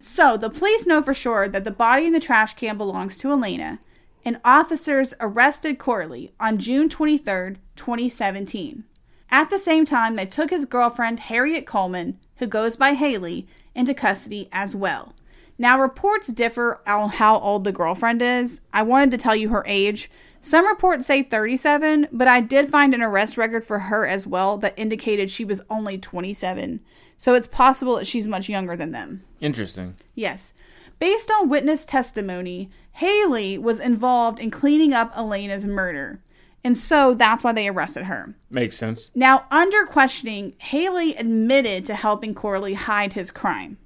So 0.00 0.36
the 0.36 0.50
police 0.50 0.86
know 0.86 1.02
for 1.02 1.14
sure 1.14 1.48
that 1.48 1.64
the 1.64 1.70
body 1.70 2.06
in 2.06 2.12
the 2.12 2.20
trash 2.20 2.54
can 2.54 2.76
belongs 2.76 3.18
to 3.18 3.30
Elena, 3.30 3.78
and 4.24 4.40
officers 4.44 5.14
arrested 5.20 5.78
Corley 5.78 6.32
on 6.38 6.58
June 6.58 6.88
23rd, 6.88 7.56
2017. 7.76 8.84
At 9.30 9.50
the 9.50 9.58
same 9.58 9.84
time, 9.84 10.16
they 10.16 10.26
took 10.26 10.50
his 10.50 10.64
girlfriend, 10.64 11.20
Harriet 11.20 11.66
Coleman, 11.66 12.18
who 12.36 12.46
goes 12.46 12.76
by 12.76 12.94
Haley, 12.94 13.46
into 13.74 13.94
custody 13.94 14.48
as 14.52 14.74
well. 14.74 15.14
Now, 15.58 15.80
reports 15.80 16.28
differ 16.28 16.80
on 16.86 17.10
how 17.10 17.38
old 17.38 17.64
the 17.64 17.72
girlfriend 17.72 18.22
is. 18.22 18.60
I 18.72 18.82
wanted 18.82 19.10
to 19.10 19.18
tell 19.18 19.34
you 19.34 19.48
her 19.48 19.64
age. 19.66 20.10
Some 20.40 20.66
reports 20.66 21.06
say 21.06 21.22
37, 21.22 22.08
but 22.12 22.28
I 22.28 22.40
did 22.40 22.70
find 22.70 22.94
an 22.94 23.02
arrest 23.02 23.36
record 23.36 23.66
for 23.66 23.80
her 23.80 24.06
as 24.06 24.26
well 24.26 24.56
that 24.58 24.74
indicated 24.76 25.30
she 25.30 25.44
was 25.44 25.60
only 25.68 25.98
27. 25.98 26.80
So 27.16 27.34
it's 27.34 27.48
possible 27.48 27.96
that 27.96 28.06
she's 28.06 28.28
much 28.28 28.48
younger 28.48 28.76
than 28.76 28.92
them. 28.92 29.24
Interesting. 29.40 29.96
Yes. 30.14 30.52
Based 30.98 31.30
on 31.30 31.48
witness 31.48 31.84
testimony, 31.84 32.70
Haley 32.92 33.58
was 33.58 33.80
involved 33.80 34.40
in 34.40 34.50
cleaning 34.50 34.92
up 34.92 35.12
Elena's 35.16 35.64
murder. 35.64 36.20
And 36.64 36.76
so 36.76 37.14
that's 37.14 37.44
why 37.44 37.52
they 37.52 37.68
arrested 37.68 38.04
her. 38.04 38.34
Makes 38.50 38.76
sense. 38.76 39.10
Now, 39.14 39.44
under 39.50 39.86
questioning, 39.86 40.54
Haley 40.58 41.14
admitted 41.14 41.86
to 41.86 41.94
helping 41.94 42.34
Corley 42.34 42.74
hide 42.74 43.12
his 43.12 43.30
crime. 43.30 43.78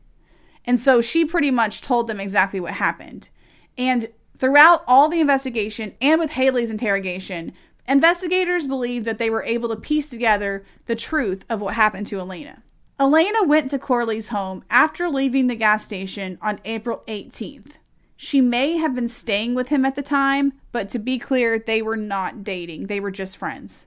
And 0.64 0.80
so 0.80 1.00
she 1.00 1.24
pretty 1.24 1.50
much 1.50 1.80
told 1.80 2.06
them 2.06 2.20
exactly 2.20 2.60
what 2.60 2.74
happened. 2.74 3.28
And 3.76 4.08
throughout 4.42 4.82
all 4.88 5.08
the 5.08 5.20
investigation 5.20 5.94
and 6.00 6.18
with 6.18 6.32
Haley's 6.32 6.72
interrogation, 6.72 7.52
investigators 7.86 8.66
believed 8.66 9.06
that 9.06 9.18
they 9.18 9.30
were 9.30 9.44
able 9.44 9.68
to 9.68 9.76
piece 9.76 10.08
together 10.08 10.64
the 10.86 10.96
truth 10.96 11.44
of 11.48 11.60
what 11.60 11.74
happened 11.74 12.08
to 12.08 12.18
Elena. 12.18 12.64
Elena 12.98 13.44
went 13.44 13.70
to 13.70 13.78
Corley's 13.78 14.28
home 14.28 14.64
after 14.68 15.08
leaving 15.08 15.46
the 15.46 15.54
gas 15.54 15.84
station 15.84 16.38
on 16.42 16.58
April 16.64 17.04
18th. 17.06 17.74
She 18.16 18.40
may 18.40 18.78
have 18.78 18.96
been 18.96 19.06
staying 19.06 19.54
with 19.54 19.68
him 19.68 19.84
at 19.84 19.94
the 19.94 20.02
time, 20.02 20.54
but 20.72 20.88
to 20.88 20.98
be 20.98 21.20
clear, 21.20 21.60
they 21.60 21.80
were 21.80 21.96
not 21.96 22.42
dating, 22.42 22.88
they 22.88 22.98
were 22.98 23.12
just 23.12 23.36
friends. 23.36 23.86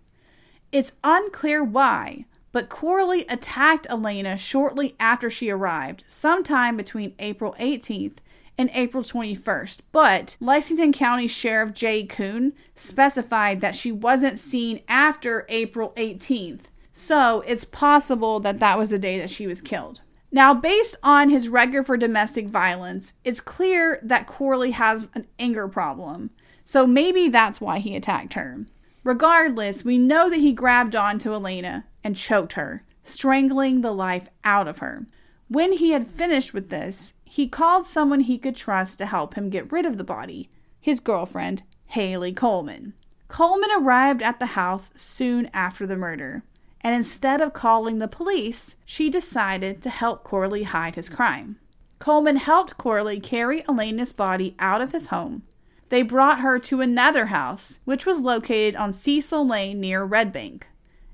It's 0.71 0.93
unclear 1.03 1.65
why, 1.65 2.27
but 2.53 2.69
Corley 2.69 3.25
attacked 3.27 3.87
Elena 3.89 4.37
shortly 4.37 4.95
after 5.01 5.29
she 5.29 5.49
arrived, 5.49 6.05
sometime 6.07 6.77
between 6.77 7.13
April 7.19 7.57
18th 7.59 8.19
and 8.57 8.69
April 8.73 9.03
21st. 9.03 9.79
But 9.91 10.37
Lexington 10.39 10.93
County 10.93 11.27
Sheriff 11.27 11.73
Jay 11.73 12.03
Koon 12.03 12.53
specified 12.75 13.61
that 13.61 13.75
she 13.75 13.91
wasn't 13.91 14.39
seen 14.39 14.81
after 14.87 15.45
April 15.49 15.93
18th. 15.97 16.61
So 16.91 17.41
it's 17.41 17.65
possible 17.65 18.39
that 18.39 18.59
that 18.59 18.77
was 18.77 18.89
the 18.89 18.99
day 18.99 19.19
that 19.19 19.29
she 19.29 19.47
was 19.47 19.61
killed. 19.61 20.01
Now, 20.31 20.53
based 20.53 20.95
on 21.03 21.29
his 21.29 21.49
record 21.49 21.85
for 21.85 21.97
domestic 21.97 22.47
violence, 22.47 23.13
it's 23.23 23.39
clear 23.41 23.99
that 24.03 24.27
Corley 24.27 24.71
has 24.71 25.09
an 25.13 25.27
anger 25.39 25.67
problem. 25.67 26.29
So 26.63 26.87
maybe 26.87 27.29
that's 27.29 27.61
why 27.61 27.79
he 27.79 27.95
attacked 27.95 28.33
her. 28.33 28.65
Regardless, 29.03 29.85
we 29.85 29.97
know 29.97 30.29
that 30.29 30.39
he 30.39 30.51
grabbed 30.51 30.95
onto 30.95 31.33
Elena 31.33 31.85
and 32.03 32.15
choked 32.15 32.53
her, 32.53 32.83
strangling 33.03 33.81
the 33.81 33.91
life 33.91 34.27
out 34.43 34.67
of 34.67 34.79
her. 34.79 35.05
When 35.47 35.73
he 35.73 35.91
had 35.91 36.07
finished 36.07 36.53
with 36.53 36.69
this, 36.69 37.13
he 37.25 37.47
called 37.47 37.85
someone 37.85 38.21
he 38.21 38.37
could 38.37 38.55
trust 38.55 38.99
to 38.99 39.05
help 39.05 39.33
him 39.33 39.49
get 39.49 39.71
rid 39.71 39.85
of 39.85 39.97
the 39.97 40.03
body 40.03 40.49
his 40.85 40.99
girlfriend, 40.99 41.63
Haley 41.87 42.31
Coleman. 42.31 42.93
Coleman 43.27 43.71
arrived 43.75 44.21
at 44.21 44.37
the 44.37 44.53
house 44.53 44.91
soon 44.95 45.49
after 45.51 45.87
the 45.87 45.97
murder, 45.97 46.43
and 46.81 46.93
instead 46.93 47.41
of 47.41 47.53
calling 47.53 47.97
the 47.97 48.07
police, 48.07 48.75
she 48.85 49.09
decided 49.09 49.81
to 49.81 49.89
help 49.89 50.23
Corley 50.23 50.61
hide 50.61 50.93
his 50.93 51.09
crime. 51.09 51.57
Coleman 51.97 52.35
helped 52.35 52.77
Corley 52.77 53.19
carry 53.19 53.67
Elena's 53.67 54.13
body 54.13 54.55
out 54.59 54.79
of 54.79 54.91
his 54.91 55.07
home. 55.07 55.41
They 55.89 56.03
brought 56.03 56.41
her 56.41 56.59
to 56.59 56.81
another 56.81 57.25
house, 57.27 57.79
which 57.83 58.05
was 58.05 58.19
located 58.19 58.75
on 58.75 58.93
Cecil 58.93 59.47
Lane 59.47 59.79
near 59.79 60.03
Red 60.03 60.31
Bank. 60.31 60.67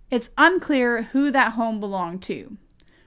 It's 0.10 0.32
unclear 0.38 1.04
who 1.14 1.32
that 1.32 1.54
home 1.54 1.80
belonged 1.80 2.24
to. 2.24 2.58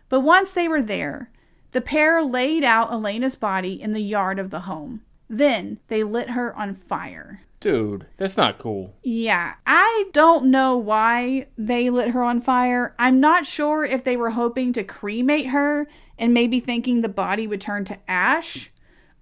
But 0.08 0.20
once 0.20 0.52
they 0.52 0.66
were 0.66 0.82
there, 0.82 1.30
the 1.74 1.80
pair 1.82 2.22
laid 2.22 2.64
out 2.64 2.90
Elena's 2.90 3.36
body 3.36 3.80
in 3.80 3.92
the 3.92 4.00
yard 4.02 4.38
of 4.38 4.48
the 4.50 4.60
home. 4.60 5.02
Then 5.28 5.78
they 5.88 6.02
lit 6.02 6.30
her 6.30 6.54
on 6.56 6.74
fire. 6.74 7.42
Dude, 7.60 8.06
that's 8.18 8.36
not 8.36 8.58
cool. 8.58 8.94
Yeah, 9.02 9.54
I 9.66 10.04
don't 10.12 10.46
know 10.50 10.76
why 10.76 11.46
they 11.56 11.88
lit 11.90 12.10
her 12.10 12.22
on 12.22 12.40
fire. 12.42 12.94
I'm 12.98 13.20
not 13.20 13.46
sure 13.46 13.84
if 13.84 14.04
they 14.04 14.16
were 14.16 14.30
hoping 14.30 14.72
to 14.74 14.84
cremate 14.84 15.46
her 15.46 15.86
and 16.18 16.32
maybe 16.34 16.60
thinking 16.60 17.00
the 17.00 17.08
body 17.08 17.46
would 17.46 17.60
turn 17.62 17.84
to 17.86 17.98
ash, 18.06 18.70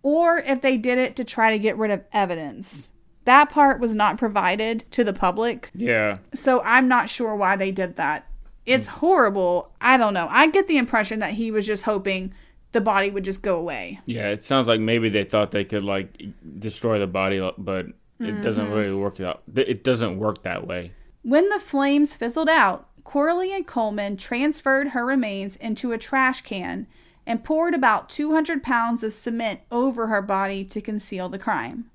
or 0.02 0.38
if 0.38 0.60
they 0.60 0.76
did 0.76 0.98
it 0.98 1.14
to 1.16 1.24
try 1.24 1.50
to 1.52 1.58
get 1.58 1.78
rid 1.78 1.90
of 1.92 2.02
evidence. 2.12 2.90
That 3.24 3.48
part 3.50 3.78
was 3.78 3.94
not 3.94 4.18
provided 4.18 4.84
to 4.90 5.04
the 5.04 5.12
public, 5.12 5.70
Yeah. 5.74 6.18
so 6.34 6.60
I'm 6.62 6.88
not 6.88 7.08
sure 7.08 7.36
why 7.36 7.54
they 7.54 7.70
did 7.70 7.94
that. 7.96 8.26
It's 8.64 8.86
horrible. 8.86 9.72
I 9.80 9.96
don't 9.96 10.14
know. 10.14 10.28
I 10.30 10.46
get 10.48 10.68
the 10.68 10.78
impression 10.78 11.18
that 11.18 11.34
he 11.34 11.50
was 11.50 11.66
just 11.66 11.82
hoping 11.82 12.32
the 12.72 12.80
body 12.80 13.10
would 13.10 13.24
just 13.24 13.42
go 13.42 13.56
away. 13.56 14.00
Yeah, 14.06 14.28
it 14.28 14.42
sounds 14.42 14.68
like 14.68 14.80
maybe 14.80 15.08
they 15.08 15.24
thought 15.24 15.50
they 15.50 15.64
could 15.64 15.82
like 15.82 16.22
destroy 16.58 16.98
the 16.98 17.06
body, 17.06 17.40
but 17.58 17.86
it 18.18 18.40
doesn't 18.40 18.66
mm-hmm. 18.66 18.74
really 18.74 18.94
work 18.94 19.20
out. 19.20 19.42
It 19.54 19.84
doesn't 19.84 20.18
work 20.18 20.42
that 20.42 20.66
way. 20.66 20.92
When 21.22 21.48
the 21.48 21.58
flames 21.58 22.12
fizzled 22.14 22.48
out, 22.48 22.88
Corley 23.04 23.52
and 23.52 23.66
Coleman 23.66 24.16
transferred 24.16 24.88
her 24.88 25.04
remains 25.04 25.56
into 25.56 25.92
a 25.92 25.98
trash 25.98 26.42
can 26.42 26.86
and 27.26 27.44
poured 27.44 27.74
about 27.74 28.08
200 28.08 28.62
pounds 28.62 29.02
of 29.02 29.12
cement 29.12 29.60
over 29.70 30.06
her 30.08 30.22
body 30.22 30.64
to 30.64 30.80
conceal 30.80 31.28
the 31.28 31.38
crime. 31.38 31.90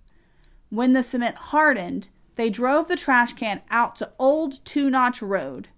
When 0.69 0.93
the 0.93 1.03
cement 1.03 1.35
hardened, 1.35 2.09
they 2.35 2.49
drove 2.49 2.87
the 2.87 2.95
trash 2.95 3.33
can 3.33 3.61
out 3.69 3.95
to 3.97 4.11
Old 4.19 4.63
Two 4.63 4.89
Notch 4.89 5.21
Road, 5.21 5.69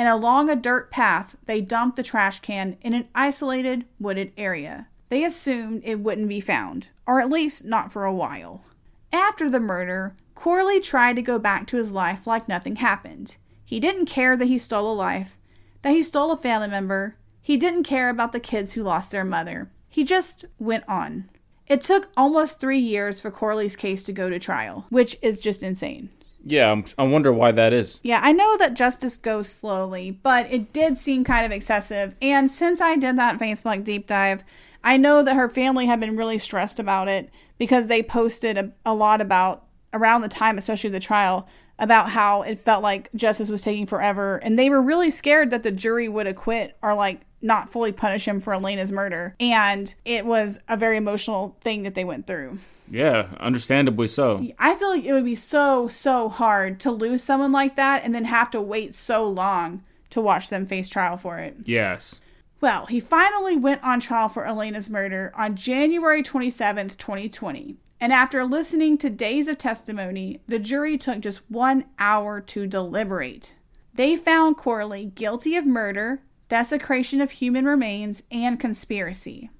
and 0.00 0.08
along 0.08 0.48
a 0.48 0.56
dirt 0.56 0.90
path, 0.90 1.36
they 1.44 1.60
dumped 1.60 1.98
the 1.98 2.02
trash 2.02 2.40
can 2.40 2.78
in 2.80 2.94
an 2.94 3.06
isolated 3.14 3.84
wooded 3.98 4.32
area. 4.34 4.88
They 5.10 5.26
assumed 5.26 5.82
it 5.84 6.00
wouldn't 6.00 6.30
be 6.30 6.40
found, 6.40 6.88
or 7.06 7.20
at 7.20 7.28
least 7.28 7.66
not 7.66 7.92
for 7.92 8.06
a 8.06 8.14
while. 8.14 8.64
After 9.12 9.50
the 9.50 9.60
murder, 9.60 10.16
Corley 10.34 10.80
tried 10.80 11.16
to 11.16 11.22
go 11.22 11.38
back 11.38 11.66
to 11.66 11.76
his 11.76 11.92
life 11.92 12.26
like 12.26 12.48
nothing 12.48 12.76
happened. 12.76 13.36
He 13.62 13.78
didn't 13.78 14.06
care 14.06 14.38
that 14.38 14.46
he 14.46 14.58
stole 14.58 14.90
a 14.90 14.94
life, 14.94 15.36
that 15.82 15.92
he 15.92 16.02
stole 16.02 16.32
a 16.32 16.36
family 16.38 16.68
member. 16.68 17.16
He 17.42 17.58
didn't 17.58 17.82
care 17.82 18.08
about 18.08 18.32
the 18.32 18.40
kids 18.40 18.72
who 18.72 18.82
lost 18.82 19.10
their 19.10 19.22
mother. 19.22 19.70
He 19.86 20.02
just 20.02 20.46
went 20.58 20.88
on. 20.88 21.28
It 21.66 21.82
took 21.82 22.08
almost 22.16 22.58
three 22.58 22.78
years 22.78 23.20
for 23.20 23.30
Corley's 23.30 23.76
case 23.76 24.02
to 24.04 24.14
go 24.14 24.30
to 24.30 24.38
trial, 24.38 24.86
which 24.88 25.18
is 25.20 25.40
just 25.40 25.62
insane. 25.62 26.08
Yeah, 26.44 26.80
I 26.96 27.02
wonder 27.04 27.32
why 27.32 27.52
that 27.52 27.72
is. 27.72 28.00
Yeah, 28.02 28.20
I 28.22 28.32
know 28.32 28.56
that 28.56 28.74
justice 28.74 29.16
goes 29.16 29.48
slowly, 29.48 30.10
but 30.10 30.50
it 30.50 30.72
did 30.72 30.96
seem 30.96 31.24
kind 31.24 31.44
of 31.44 31.52
excessive. 31.52 32.14
And 32.22 32.50
since 32.50 32.80
I 32.80 32.96
did 32.96 33.16
that 33.16 33.38
Facebook 33.38 33.84
deep 33.84 34.06
dive, 34.06 34.42
I 34.82 34.96
know 34.96 35.22
that 35.22 35.36
her 35.36 35.48
family 35.48 35.86
had 35.86 36.00
been 36.00 36.16
really 36.16 36.38
stressed 36.38 36.78
about 36.78 37.08
it 37.08 37.30
because 37.58 37.86
they 37.86 38.02
posted 38.02 38.56
a, 38.56 38.72
a 38.86 38.94
lot 38.94 39.20
about 39.20 39.66
around 39.92 40.22
the 40.22 40.28
time, 40.28 40.56
especially 40.56 40.90
the 40.90 41.00
trial, 41.00 41.46
about 41.78 42.10
how 42.10 42.42
it 42.42 42.60
felt 42.60 42.82
like 42.82 43.10
justice 43.14 43.50
was 43.50 43.62
taking 43.62 43.86
forever. 43.86 44.36
And 44.36 44.58
they 44.58 44.70
were 44.70 44.82
really 44.82 45.10
scared 45.10 45.50
that 45.50 45.62
the 45.62 45.70
jury 45.70 46.08
would 46.08 46.26
acquit 46.26 46.76
or 46.82 46.94
like 46.94 47.22
not 47.42 47.70
fully 47.70 47.92
punish 47.92 48.28
him 48.28 48.40
for 48.40 48.52
Elena's 48.54 48.92
murder. 48.92 49.34
And 49.40 49.94
it 50.04 50.26
was 50.26 50.60
a 50.68 50.76
very 50.76 50.96
emotional 50.96 51.56
thing 51.60 51.82
that 51.84 51.94
they 51.94 52.04
went 52.04 52.26
through. 52.26 52.58
Yeah, 52.90 53.28
understandably 53.38 54.08
so. 54.08 54.46
I 54.58 54.74
feel 54.74 54.90
like 54.90 55.04
it 55.04 55.12
would 55.12 55.24
be 55.24 55.36
so, 55.36 55.88
so 55.88 56.28
hard 56.28 56.80
to 56.80 56.90
lose 56.90 57.22
someone 57.22 57.52
like 57.52 57.76
that 57.76 58.04
and 58.04 58.14
then 58.14 58.24
have 58.24 58.50
to 58.50 58.60
wait 58.60 58.94
so 58.94 59.26
long 59.28 59.82
to 60.10 60.20
watch 60.20 60.48
them 60.48 60.66
face 60.66 60.88
trial 60.88 61.16
for 61.16 61.38
it. 61.38 61.56
Yes. 61.64 62.20
Well, 62.60 62.86
he 62.86 63.00
finally 63.00 63.56
went 63.56 63.82
on 63.82 64.00
trial 64.00 64.28
for 64.28 64.44
Elena's 64.44 64.90
murder 64.90 65.32
on 65.34 65.56
January 65.56 66.22
27th, 66.22 66.98
2020. 66.98 67.76
And 68.00 68.12
after 68.12 68.44
listening 68.44 68.98
to 68.98 69.10
days 69.10 69.46
of 69.46 69.58
testimony, 69.58 70.40
the 70.46 70.58
jury 70.58 70.98
took 70.98 71.20
just 71.20 71.48
one 71.50 71.84
hour 71.98 72.40
to 72.40 72.66
deliberate. 72.66 73.54
They 73.94 74.16
found 74.16 74.56
Corley 74.56 75.06
guilty 75.06 75.56
of 75.56 75.66
murder, 75.66 76.22
desecration 76.48 77.20
of 77.20 77.32
human 77.32 77.66
remains, 77.66 78.22
and 78.30 78.58
conspiracy. 78.58 79.50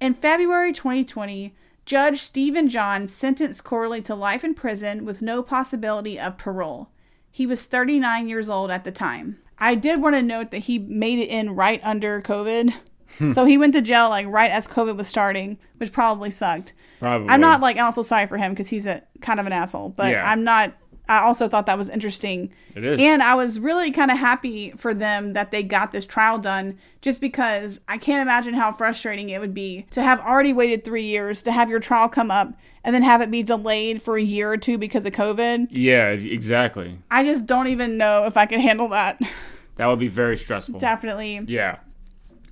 In 0.00 0.14
February 0.14 0.72
2020, 0.72 1.54
Judge 1.86 2.20
Stephen 2.20 2.68
John 2.68 3.06
sentenced 3.06 3.64
Corley 3.64 4.00
to 4.02 4.14
life 4.14 4.44
in 4.44 4.54
prison 4.54 5.04
with 5.04 5.22
no 5.22 5.42
possibility 5.42 6.18
of 6.18 6.38
parole. 6.38 6.90
He 7.30 7.46
was 7.46 7.64
39 7.64 8.28
years 8.28 8.48
old 8.48 8.70
at 8.70 8.84
the 8.84 8.92
time. 8.92 9.38
I 9.58 9.74
did 9.74 10.00
want 10.00 10.14
to 10.16 10.22
note 10.22 10.50
that 10.52 10.58
he 10.58 10.78
made 10.78 11.18
it 11.18 11.28
in 11.28 11.54
right 11.54 11.80
under 11.82 12.20
COVID. 12.22 12.72
Hmm. 13.18 13.32
so 13.32 13.44
he 13.44 13.58
went 13.58 13.72
to 13.74 13.80
jail 13.82 14.08
like 14.08 14.26
right 14.28 14.50
as 14.52 14.68
COVID 14.68 14.96
was 14.96 15.08
starting, 15.08 15.58
which 15.78 15.92
probably 15.92 16.30
sucked. 16.30 16.72
Probably. 17.00 17.28
I'm 17.28 17.40
not 17.40 17.60
like 17.60 17.76
I 17.76 17.80
don't 17.80 17.92
feel 17.94 18.04
sorry 18.04 18.26
for 18.28 18.36
him 18.38 18.52
because 18.52 18.68
he's 18.68 18.86
a 18.86 19.02
kind 19.20 19.40
of 19.40 19.46
an 19.46 19.52
asshole, 19.52 19.88
but 19.90 20.12
Yeah. 20.12 20.30
I'm 20.30 20.44
not. 20.44 20.74
I 21.10 21.20
also 21.22 21.48
thought 21.48 21.66
that 21.66 21.76
was 21.76 21.90
interesting, 21.90 22.52
It 22.76 22.84
is. 22.84 23.00
and 23.00 23.22
I 23.22 23.34
was 23.34 23.58
really 23.58 23.90
kind 23.90 24.10
of 24.10 24.18
happy 24.18 24.70
for 24.76 24.94
them 24.94 25.32
that 25.32 25.50
they 25.50 25.62
got 25.62 25.90
this 25.92 26.04
trial 26.04 26.38
done. 26.38 26.78
Just 27.02 27.20
because 27.20 27.80
I 27.88 27.98
can't 27.98 28.22
imagine 28.22 28.54
how 28.54 28.72
frustrating 28.72 29.28
it 29.30 29.40
would 29.40 29.52
be 29.54 29.86
to 29.90 30.02
have 30.02 30.20
already 30.20 30.52
waited 30.52 30.84
three 30.84 31.02
years 31.04 31.42
to 31.42 31.52
have 31.52 31.68
your 31.68 31.80
trial 31.80 32.08
come 32.08 32.30
up 32.30 32.52
and 32.84 32.94
then 32.94 33.02
have 33.02 33.20
it 33.20 33.30
be 33.30 33.42
delayed 33.42 34.02
for 34.02 34.16
a 34.16 34.22
year 34.22 34.52
or 34.52 34.56
two 34.56 34.78
because 34.78 35.04
of 35.04 35.12
COVID. 35.12 35.68
yeah, 35.70 36.10
exactly. 36.10 36.98
I 37.10 37.24
just 37.24 37.44
don't 37.46 37.66
even 37.68 37.96
know 37.96 38.24
if 38.24 38.36
I 38.36 38.46
could 38.46 38.60
handle 38.60 38.88
that. 38.88 39.20
That 39.76 39.86
would 39.86 39.98
be 39.98 40.08
very 40.08 40.36
stressful. 40.36 40.78
Definitely. 40.78 41.40
Yeah. 41.46 41.78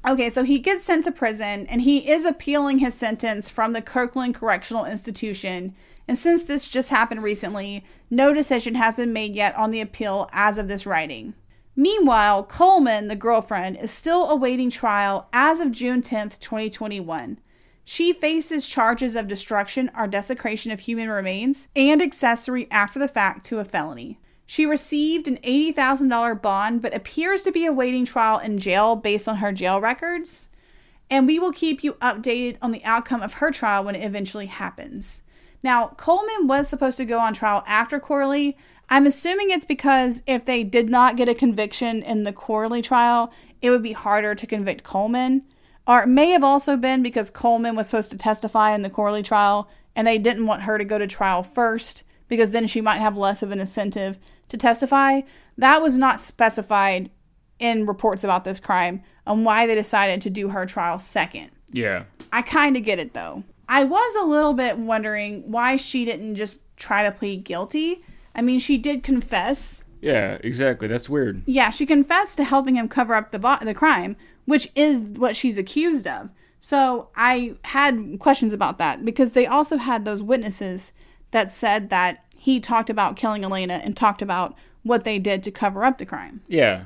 Okay, 0.08 0.30
so 0.30 0.44
he 0.44 0.58
gets 0.60 0.84
sent 0.84 1.04
to 1.04 1.12
prison 1.12 1.66
and 1.66 1.82
he 1.82 2.08
is 2.10 2.24
appealing 2.24 2.78
his 2.78 2.94
sentence 2.94 3.50
from 3.50 3.74
the 3.74 3.82
Kirkland 3.82 4.34
Correctional 4.34 4.86
Institution. 4.86 5.74
And 6.08 6.16
since 6.16 6.42
this 6.42 6.66
just 6.66 6.88
happened 6.88 7.22
recently, 7.22 7.84
no 8.10 8.32
decision 8.32 8.74
has 8.76 8.96
been 8.96 9.12
made 9.12 9.36
yet 9.36 9.54
on 9.54 9.70
the 9.70 9.82
appeal 9.82 10.30
as 10.32 10.56
of 10.56 10.66
this 10.66 10.86
writing. 10.86 11.34
Meanwhile, 11.76 12.44
Coleman, 12.44 13.06
the 13.06 13.14
girlfriend, 13.14 13.76
is 13.76 13.92
still 13.92 14.28
awaiting 14.30 14.70
trial 14.70 15.28
as 15.32 15.60
of 15.60 15.70
June 15.70 16.02
10th, 16.02 16.40
2021. 16.40 17.38
She 17.84 18.12
faces 18.12 18.66
charges 18.66 19.14
of 19.14 19.28
destruction 19.28 19.90
or 19.96 20.06
desecration 20.06 20.72
of 20.72 20.80
human 20.80 21.08
remains 21.08 21.68
and 21.76 22.02
accessory 22.02 22.66
after 22.70 22.98
the 22.98 23.06
fact 23.06 23.46
to 23.46 23.60
a 23.60 23.64
felony. 23.64 24.18
She 24.46 24.66
received 24.66 25.28
an 25.28 25.38
$80,000 25.44 26.40
bond 26.40 26.82
but 26.82 26.96
appears 26.96 27.42
to 27.42 27.52
be 27.52 27.66
awaiting 27.66 28.06
trial 28.06 28.38
in 28.38 28.58
jail 28.58 28.96
based 28.96 29.28
on 29.28 29.36
her 29.36 29.52
jail 29.52 29.80
records. 29.80 30.48
And 31.10 31.26
we 31.26 31.38
will 31.38 31.52
keep 31.52 31.84
you 31.84 31.94
updated 31.94 32.56
on 32.60 32.72
the 32.72 32.84
outcome 32.84 33.22
of 33.22 33.34
her 33.34 33.50
trial 33.50 33.84
when 33.84 33.94
it 33.94 34.04
eventually 34.04 34.46
happens. 34.46 35.22
Now, 35.62 35.88
Coleman 35.96 36.46
was 36.46 36.68
supposed 36.68 36.96
to 36.98 37.04
go 37.04 37.18
on 37.18 37.34
trial 37.34 37.64
after 37.66 37.98
Corley. 37.98 38.56
I'm 38.88 39.06
assuming 39.06 39.50
it's 39.50 39.64
because 39.64 40.22
if 40.26 40.44
they 40.44 40.64
did 40.64 40.88
not 40.88 41.16
get 41.16 41.28
a 41.28 41.34
conviction 41.34 42.02
in 42.02 42.24
the 42.24 42.32
Corley 42.32 42.80
trial, 42.80 43.32
it 43.60 43.70
would 43.70 43.82
be 43.82 43.92
harder 43.92 44.34
to 44.34 44.46
convict 44.46 44.84
Coleman. 44.84 45.42
Or 45.86 46.02
it 46.02 46.06
may 46.06 46.30
have 46.30 46.44
also 46.44 46.76
been 46.76 47.02
because 47.02 47.30
Coleman 47.30 47.74
was 47.74 47.88
supposed 47.88 48.10
to 48.12 48.18
testify 48.18 48.74
in 48.74 48.82
the 48.82 48.90
Corley 48.90 49.22
trial 49.22 49.68
and 49.96 50.06
they 50.06 50.18
didn't 50.18 50.46
want 50.46 50.62
her 50.62 50.78
to 50.78 50.84
go 50.84 50.98
to 50.98 51.06
trial 51.06 51.42
first 51.42 52.04
because 52.28 52.50
then 52.50 52.66
she 52.66 52.80
might 52.80 52.98
have 52.98 53.16
less 53.16 53.42
of 53.42 53.50
an 53.50 53.58
incentive 53.58 54.18
to 54.48 54.56
testify. 54.56 55.22
That 55.56 55.82
was 55.82 55.98
not 55.98 56.20
specified 56.20 57.10
in 57.58 57.86
reports 57.86 58.22
about 58.22 58.44
this 58.44 58.60
crime 58.60 59.02
on 59.26 59.44
why 59.44 59.66
they 59.66 59.74
decided 59.74 60.22
to 60.22 60.30
do 60.30 60.50
her 60.50 60.66
trial 60.66 60.98
second. 60.98 61.50
Yeah. 61.72 62.04
I 62.32 62.42
kind 62.42 62.76
of 62.76 62.84
get 62.84 62.98
it 62.98 63.14
though. 63.14 63.42
I 63.68 63.84
was 63.84 64.14
a 64.16 64.24
little 64.24 64.54
bit 64.54 64.78
wondering 64.78 65.50
why 65.50 65.76
she 65.76 66.04
didn't 66.04 66.36
just 66.36 66.60
try 66.76 67.02
to 67.02 67.12
plead 67.12 67.44
guilty. 67.44 68.02
I 68.34 68.42
mean, 68.42 68.58
she 68.58 68.78
did 68.78 69.02
confess. 69.02 69.84
Yeah, 70.00 70.38
exactly. 70.42 70.88
That's 70.88 71.08
weird. 71.08 71.42
Yeah, 71.44 71.70
she 71.70 71.84
confessed 71.84 72.36
to 72.38 72.44
helping 72.44 72.76
him 72.76 72.88
cover 72.88 73.14
up 73.14 73.32
the 73.32 73.38
bo- 73.38 73.58
the 73.60 73.74
crime, 73.74 74.16
which 74.44 74.70
is 74.74 75.00
what 75.00 75.36
she's 75.36 75.58
accused 75.58 76.06
of. 76.06 76.30
So 76.60 77.08
I 77.14 77.56
had 77.64 78.18
questions 78.18 78.52
about 78.52 78.78
that 78.78 79.04
because 79.04 79.32
they 79.32 79.46
also 79.46 79.76
had 79.76 80.04
those 80.04 80.22
witnesses 80.22 80.92
that 81.30 81.50
said 81.50 81.90
that 81.90 82.24
he 82.36 82.60
talked 82.60 82.90
about 82.90 83.16
killing 83.16 83.44
Elena 83.44 83.74
and 83.84 83.96
talked 83.96 84.22
about 84.22 84.56
what 84.82 85.04
they 85.04 85.18
did 85.18 85.42
to 85.42 85.50
cover 85.50 85.84
up 85.84 85.98
the 85.98 86.06
crime. 86.06 86.40
Yeah. 86.46 86.84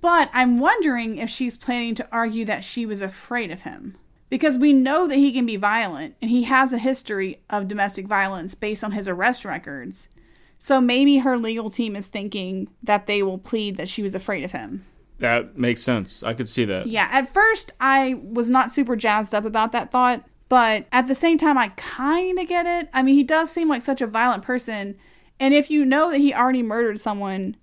But 0.00 0.30
I'm 0.32 0.60
wondering 0.60 1.18
if 1.18 1.30
she's 1.30 1.56
planning 1.56 1.94
to 1.96 2.08
argue 2.12 2.44
that 2.44 2.62
she 2.62 2.84
was 2.86 3.00
afraid 3.02 3.50
of 3.50 3.62
him. 3.62 3.96
Because 4.34 4.58
we 4.58 4.72
know 4.72 5.06
that 5.06 5.14
he 5.14 5.30
can 5.30 5.46
be 5.46 5.54
violent 5.54 6.16
and 6.20 6.28
he 6.28 6.42
has 6.42 6.72
a 6.72 6.78
history 6.78 7.38
of 7.48 7.68
domestic 7.68 8.08
violence 8.08 8.56
based 8.56 8.82
on 8.82 8.90
his 8.90 9.06
arrest 9.06 9.44
records. 9.44 10.08
So 10.58 10.80
maybe 10.80 11.18
her 11.18 11.38
legal 11.38 11.70
team 11.70 11.94
is 11.94 12.08
thinking 12.08 12.66
that 12.82 13.06
they 13.06 13.22
will 13.22 13.38
plead 13.38 13.76
that 13.76 13.88
she 13.88 14.02
was 14.02 14.12
afraid 14.12 14.42
of 14.42 14.50
him. 14.50 14.84
That 15.20 15.56
makes 15.56 15.84
sense. 15.84 16.24
I 16.24 16.34
could 16.34 16.48
see 16.48 16.64
that. 16.64 16.88
Yeah, 16.88 17.08
at 17.12 17.32
first 17.32 17.70
I 17.78 18.14
was 18.24 18.50
not 18.50 18.72
super 18.72 18.96
jazzed 18.96 19.36
up 19.36 19.44
about 19.44 19.70
that 19.70 19.92
thought, 19.92 20.24
but 20.48 20.86
at 20.90 21.06
the 21.06 21.14
same 21.14 21.38
time 21.38 21.56
I 21.56 21.68
kind 21.68 22.36
of 22.36 22.48
get 22.48 22.66
it. 22.66 22.88
I 22.92 23.04
mean, 23.04 23.14
he 23.14 23.22
does 23.22 23.52
seem 23.52 23.68
like 23.68 23.82
such 23.82 24.00
a 24.00 24.06
violent 24.08 24.42
person, 24.42 24.96
and 25.38 25.54
if 25.54 25.70
you 25.70 25.84
know 25.84 26.10
that 26.10 26.18
he 26.18 26.34
already 26.34 26.64
murdered 26.64 26.98
someone, 26.98 27.56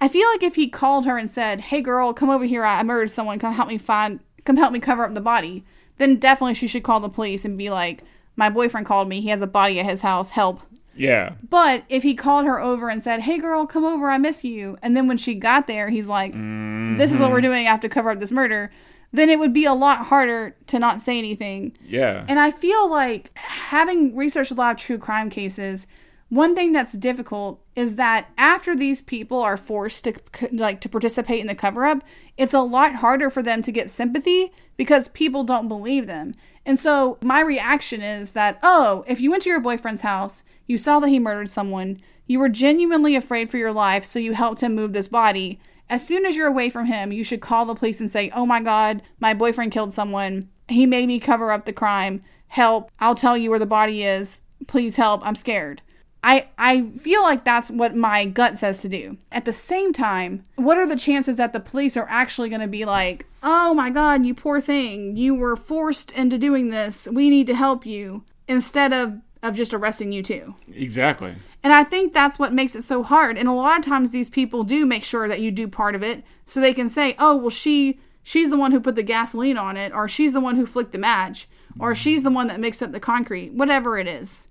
I 0.00 0.08
feel 0.08 0.26
like 0.30 0.42
if 0.42 0.54
he 0.54 0.70
called 0.70 1.04
her 1.04 1.18
and 1.18 1.30
said, 1.30 1.60
"Hey 1.60 1.82
girl, 1.82 2.14
come 2.14 2.30
over 2.30 2.46
here. 2.46 2.64
I 2.64 2.82
murdered 2.82 3.10
someone. 3.10 3.38
Come 3.38 3.52
help 3.52 3.68
me 3.68 3.76
find 3.76 4.20
come 4.46 4.56
help 4.56 4.72
me 4.72 4.80
cover 4.80 5.04
up 5.04 5.12
the 5.12 5.20
body." 5.20 5.66
Then 5.98 6.16
definitely 6.16 6.54
she 6.54 6.66
should 6.66 6.82
call 6.82 7.00
the 7.00 7.08
police 7.08 7.44
and 7.44 7.58
be 7.58 7.70
like, 7.70 8.02
"My 8.36 8.50
boyfriend 8.50 8.86
called 8.86 9.08
me. 9.08 9.20
He 9.20 9.28
has 9.28 9.42
a 9.42 9.46
body 9.46 9.78
at 9.80 9.86
his 9.86 10.00
house. 10.00 10.30
Help." 10.30 10.60
Yeah. 10.96 11.34
But 11.48 11.84
if 11.88 12.02
he 12.02 12.14
called 12.14 12.46
her 12.46 12.60
over 12.60 12.88
and 12.88 13.02
said, 13.02 13.20
"Hey 13.20 13.38
girl, 13.38 13.66
come 13.66 13.84
over. 13.84 14.10
I 14.10 14.18
miss 14.18 14.44
you." 14.44 14.78
And 14.82 14.96
then 14.96 15.08
when 15.08 15.16
she 15.16 15.34
got 15.34 15.66
there, 15.66 15.88
he's 15.88 16.08
like, 16.08 16.32
"This 16.32 17.12
is 17.12 17.20
what 17.20 17.30
we're 17.30 17.38
mm-hmm. 17.38 17.46
doing. 17.46 17.66
I 17.66 17.70
have 17.70 17.80
to 17.80 17.88
cover 17.88 18.10
up 18.10 18.20
this 18.20 18.32
murder." 18.32 18.70
Then 19.12 19.30
it 19.30 19.38
would 19.38 19.52
be 19.52 19.64
a 19.64 19.74
lot 19.74 20.06
harder 20.06 20.56
to 20.66 20.78
not 20.80 21.00
say 21.00 21.18
anything. 21.18 21.76
Yeah. 21.84 22.24
And 22.26 22.40
I 22.40 22.50
feel 22.50 22.90
like 22.90 23.30
having 23.36 24.16
researched 24.16 24.50
a 24.50 24.54
lot 24.54 24.72
of 24.72 24.76
true 24.76 24.98
crime 24.98 25.30
cases, 25.30 25.86
one 26.28 26.54
thing 26.54 26.72
that's 26.72 26.94
difficult 26.94 27.60
is 27.76 27.96
that 27.96 28.30
after 28.36 28.74
these 28.74 29.00
people 29.00 29.40
are 29.40 29.56
forced 29.56 30.04
to 30.04 30.14
like 30.52 30.80
to 30.80 30.88
participate 30.88 31.40
in 31.40 31.46
the 31.46 31.54
cover 31.54 31.84
up, 31.84 32.02
it's 32.36 32.54
a 32.54 32.60
lot 32.60 32.96
harder 32.96 33.30
for 33.30 33.42
them 33.42 33.62
to 33.62 33.72
get 33.72 33.90
sympathy 33.90 34.52
because 34.76 35.08
people 35.08 35.44
don't 35.44 35.68
believe 35.68 36.06
them. 36.06 36.34
And 36.66 36.78
so 36.78 37.18
my 37.20 37.40
reaction 37.40 38.00
is 38.00 38.32
that, 38.32 38.58
oh, 38.62 39.04
if 39.06 39.20
you 39.20 39.30
went 39.30 39.42
to 39.44 39.50
your 39.50 39.60
boyfriend's 39.60 40.00
house, 40.00 40.42
you 40.66 40.78
saw 40.78 40.98
that 41.00 41.08
he 41.08 41.18
murdered 41.18 41.50
someone, 41.50 42.00
you 42.26 42.38
were 42.38 42.48
genuinely 42.48 43.14
afraid 43.14 43.50
for 43.50 43.58
your 43.58 43.72
life, 43.72 44.06
so 44.06 44.18
you 44.18 44.32
helped 44.32 44.62
him 44.62 44.74
move 44.74 44.92
this 44.92 45.08
body. 45.08 45.60
As 45.90 46.06
soon 46.06 46.24
as 46.24 46.36
you're 46.36 46.46
away 46.46 46.70
from 46.70 46.86
him, 46.86 47.12
you 47.12 47.22
should 47.22 47.42
call 47.42 47.66
the 47.66 47.74
police 47.74 48.00
and 48.00 48.10
say, 48.10 48.30
oh 48.34 48.46
my 48.46 48.60
God, 48.60 49.02
my 49.20 49.34
boyfriend 49.34 49.72
killed 49.72 49.92
someone. 49.92 50.48
He 50.68 50.86
made 50.86 51.06
me 51.06 51.20
cover 51.20 51.52
up 51.52 51.66
the 51.66 51.72
crime. 51.74 52.22
Help. 52.48 52.90
I'll 52.98 53.14
tell 53.14 53.36
you 53.36 53.50
where 53.50 53.58
the 53.58 53.66
body 53.66 54.02
is. 54.02 54.40
Please 54.66 54.96
help. 54.96 55.20
I'm 55.24 55.34
scared. 55.34 55.82
I, 56.24 56.46
I 56.56 56.88
feel 56.98 57.22
like 57.22 57.44
that's 57.44 57.70
what 57.70 57.94
my 57.94 58.24
gut 58.24 58.58
says 58.58 58.78
to 58.78 58.88
do. 58.88 59.18
At 59.30 59.44
the 59.44 59.52
same 59.52 59.92
time, 59.92 60.42
what 60.56 60.78
are 60.78 60.86
the 60.86 60.96
chances 60.96 61.36
that 61.36 61.52
the 61.52 61.60
police 61.60 61.98
are 61.98 62.06
actually 62.08 62.48
going 62.48 62.62
to 62.62 62.66
be 62.66 62.86
like, 62.86 63.26
oh 63.42 63.74
my 63.74 63.90
God, 63.90 64.24
you 64.24 64.32
poor 64.34 64.58
thing, 64.58 65.18
you 65.18 65.34
were 65.34 65.54
forced 65.54 66.10
into 66.12 66.38
doing 66.38 66.70
this, 66.70 67.06
we 67.12 67.28
need 67.28 67.46
to 67.48 67.54
help 67.54 67.84
you, 67.84 68.24
instead 68.48 68.94
of, 68.94 69.20
of 69.42 69.54
just 69.54 69.74
arresting 69.74 70.12
you 70.12 70.22
too? 70.22 70.54
Exactly. 70.72 71.34
And 71.62 71.74
I 71.74 71.84
think 71.84 72.14
that's 72.14 72.38
what 72.38 72.54
makes 72.54 72.74
it 72.74 72.84
so 72.84 73.02
hard. 73.02 73.36
And 73.36 73.46
a 73.46 73.52
lot 73.52 73.78
of 73.78 73.84
times 73.84 74.10
these 74.10 74.30
people 74.30 74.64
do 74.64 74.86
make 74.86 75.04
sure 75.04 75.28
that 75.28 75.40
you 75.40 75.50
do 75.50 75.68
part 75.68 75.94
of 75.94 76.02
it 76.02 76.24
so 76.46 76.58
they 76.58 76.74
can 76.74 76.88
say, 76.88 77.14
"Oh, 77.18 77.36
well 77.36 77.50
she 77.50 78.00
she's 78.22 78.48
the 78.48 78.56
one 78.56 78.72
who 78.72 78.80
put 78.80 78.94
the 78.94 79.02
gasoline 79.02 79.58
on 79.58 79.76
it 79.76 79.92
or 79.92 80.08
she's 80.08 80.32
the 80.32 80.40
one 80.40 80.56
who 80.56 80.64
flicked 80.64 80.92
the 80.92 80.98
match 80.98 81.48
or 81.78 81.92
mm-hmm. 81.92 82.00
she's 82.00 82.22
the 82.22 82.30
one 82.30 82.46
that 82.46 82.60
mixed 82.60 82.82
up 82.82 82.92
the 82.92 83.00
concrete, 83.00 83.52
whatever 83.52 83.98
it 83.98 84.06
is." 84.06 84.48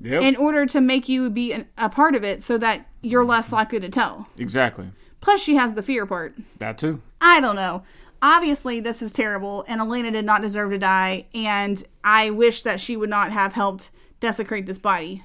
Yep. 0.00 0.22
In 0.22 0.36
order 0.36 0.66
to 0.66 0.80
make 0.80 1.08
you 1.08 1.30
be 1.30 1.52
an, 1.52 1.66
a 1.78 1.88
part 1.88 2.14
of 2.14 2.22
it 2.24 2.42
so 2.42 2.58
that 2.58 2.86
you're 3.02 3.24
less 3.24 3.52
likely 3.52 3.80
to 3.80 3.88
tell. 3.88 4.28
exactly. 4.38 4.90
Plus 5.20 5.40
she 5.42 5.56
has 5.56 5.72
the 5.74 5.82
fear 5.82 6.04
part. 6.06 6.36
That 6.58 6.76
too. 6.78 7.00
I 7.20 7.40
don't 7.40 7.56
know. 7.56 7.82
Obviously, 8.22 8.80
this 8.80 9.02
is 9.02 9.12
terrible, 9.12 9.64
and 9.68 9.80
Elena 9.80 10.10
did 10.10 10.24
not 10.24 10.42
deserve 10.42 10.70
to 10.70 10.78
die, 10.78 11.26
and 11.34 11.82
I 12.04 12.30
wish 12.30 12.62
that 12.62 12.80
she 12.80 12.96
would 12.96 13.10
not 13.10 13.30
have 13.32 13.52
helped 13.54 13.90
desecrate 14.20 14.66
this 14.66 14.78
body. 14.78 15.22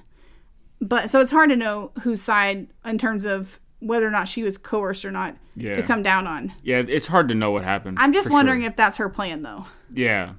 But 0.80 1.10
so 1.10 1.20
it's 1.20 1.30
hard 1.30 1.50
to 1.50 1.56
know 1.56 1.92
whose 2.02 2.20
side 2.22 2.68
in 2.84 2.98
terms 2.98 3.24
of 3.24 3.60
whether 3.80 4.06
or 4.06 4.10
not 4.10 4.28
she 4.28 4.42
was 4.42 4.58
coerced 4.58 5.04
or 5.04 5.10
not 5.10 5.36
Yeah. 5.56 5.72
to 5.74 5.82
come 5.82 6.02
down 6.02 6.26
on. 6.26 6.52
Yeah, 6.62 6.82
it's 6.86 7.06
hard 7.06 7.28
to 7.28 7.34
know 7.34 7.50
what 7.50 7.64
happened. 7.64 7.98
I'm 8.00 8.12
just 8.12 8.30
wondering 8.30 8.60
sure. 8.62 8.70
if 8.70 8.76
that's 8.76 8.96
her 8.98 9.08
plan, 9.08 9.42
though. 9.42 9.66
Yeah. 9.90 10.34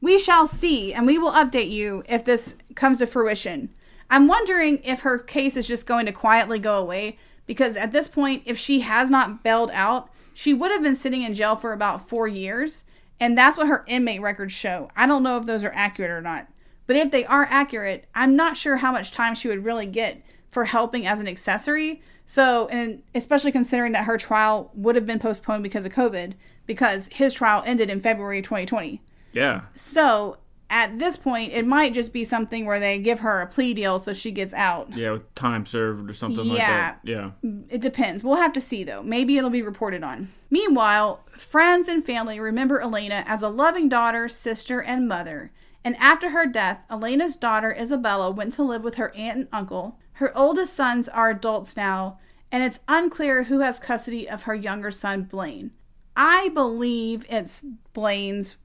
We 0.00 0.18
shall 0.18 0.46
see, 0.46 0.92
and 0.94 1.06
we 1.06 1.18
will 1.18 1.32
update 1.32 1.70
you 1.70 2.04
if 2.08 2.24
this 2.24 2.54
comes 2.74 2.98
to 2.98 3.06
fruition. 3.06 3.70
I'm 4.10 4.28
wondering 4.28 4.80
if 4.84 5.00
her 5.00 5.18
case 5.18 5.56
is 5.56 5.68
just 5.68 5.86
going 5.86 6.06
to 6.06 6.12
quietly 6.12 6.58
go 6.58 6.78
away 6.78 7.18
because 7.46 7.76
at 7.76 7.92
this 7.92 8.08
point, 8.08 8.42
if 8.46 8.58
she 8.58 8.80
has 8.80 9.10
not 9.10 9.42
bailed 9.42 9.70
out, 9.72 10.10
she 10.34 10.54
would 10.54 10.70
have 10.70 10.82
been 10.82 10.94
sitting 10.94 11.22
in 11.22 11.34
jail 11.34 11.56
for 11.56 11.72
about 11.72 12.08
four 12.08 12.28
years, 12.28 12.84
and 13.18 13.36
that's 13.36 13.56
what 13.56 13.66
her 13.66 13.84
inmate 13.88 14.20
records 14.20 14.52
show. 14.52 14.90
I 14.94 15.06
don't 15.06 15.22
know 15.22 15.36
if 15.36 15.46
those 15.46 15.64
are 15.64 15.72
accurate 15.74 16.10
or 16.10 16.20
not, 16.20 16.46
but 16.86 16.96
if 16.96 17.10
they 17.10 17.24
are 17.24 17.44
accurate, 17.50 18.06
I'm 18.14 18.36
not 18.36 18.56
sure 18.56 18.76
how 18.76 18.92
much 18.92 19.10
time 19.10 19.34
she 19.34 19.48
would 19.48 19.64
really 19.64 19.86
get 19.86 20.22
for 20.50 20.66
helping 20.66 21.06
as 21.06 21.20
an 21.20 21.28
accessory. 21.28 22.02
So, 22.24 22.68
and 22.68 23.02
especially 23.14 23.52
considering 23.52 23.92
that 23.92 24.04
her 24.04 24.18
trial 24.18 24.70
would 24.74 24.94
have 24.94 25.06
been 25.06 25.18
postponed 25.18 25.62
because 25.62 25.84
of 25.84 25.92
COVID, 25.92 26.34
because 26.66 27.08
his 27.10 27.34
trial 27.34 27.62
ended 27.64 27.88
in 27.90 28.00
February 28.00 28.42
2020. 28.42 29.00
Yeah. 29.32 29.62
So 29.74 30.36
at 30.70 30.98
this 30.98 31.16
point, 31.16 31.52
it 31.52 31.66
might 31.66 31.94
just 31.94 32.12
be 32.12 32.24
something 32.24 32.66
where 32.66 32.78
they 32.78 32.98
give 32.98 33.20
her 33.20 33.40
a 33.40 33.46
plea 33.46 33.72
deal 33.74 33.98
so 33.98 34.12
she 34.12 34.30
gets 34.30 34.52
out. 34.52 34.94
Yeah, 34.96 35.12
with 35.12 35.34
time 35.34 35.64
served 35.64 36.10
or 36.10 36.14
something 36.14 36.44
like 36.46 36.58
Yeah. 36.58 36.70
that. 36.72 37.00
Yeah. 37.04 37.30
It 37.70 37.80
depends. 37.80 38.22
We'll 38.22 38.36
have 38.36 38.52
to 38.52 38.60
see 38.60 38.84
though. 38.84 39.02
Maybe 39.02 39.38
it'll 39.38 39.48
be 39.50 39.62
reported 39.62 40.02
on. 40.04 40.30
Meanwhile, 40.50 41.24
friends 41.38 41.88
and 41.88 42.04
family 42.04 42.38
remember 42.38 42.80
Elena 42.82 43.24
as 43.26 43.42
a 43.42 43.48
loving 43.48 43.88
daughter, 43.88 44.28
sister, 44.28 44.80
and 44.82 45.08
mother. 45.08 45.52
And 45.84 45.96
after 45.96 46.30
her 46.30 46.44
death, 46.46 46.80
Elena's 46.90 47.36
daughter 47.36 47.72
Isabella 47.74 48.30
went 48.30 48.52
to 48.54 48.62
live 48.62 48.82
with 48.84 48.96
her 48.96 49.14
aunt 49.14 49.38
and 49.38 49.48
uncle. 49.52 49.98
Her 50.14 50.36
oldest 50.36 50.74
sons 50.74 51.08
are 51.08 51.30
adults 51.30 51.76
now, 51.76 52.18
and 52.52 52.62
it's 52.62 52.80
unclear 52.88 53.44
who 53.44 53.60
has 53.60 53.78
custody 53.78 54.28
of 54.28 54.42
her 54.42 54.54
younger 54.54 54.90
son, 54.90 55.22
Blaine. 55.22 55.70
I 56.16 56.48
believe 56.48 57.24
it's 57.30 57.62
Blaine's 57.92 58.56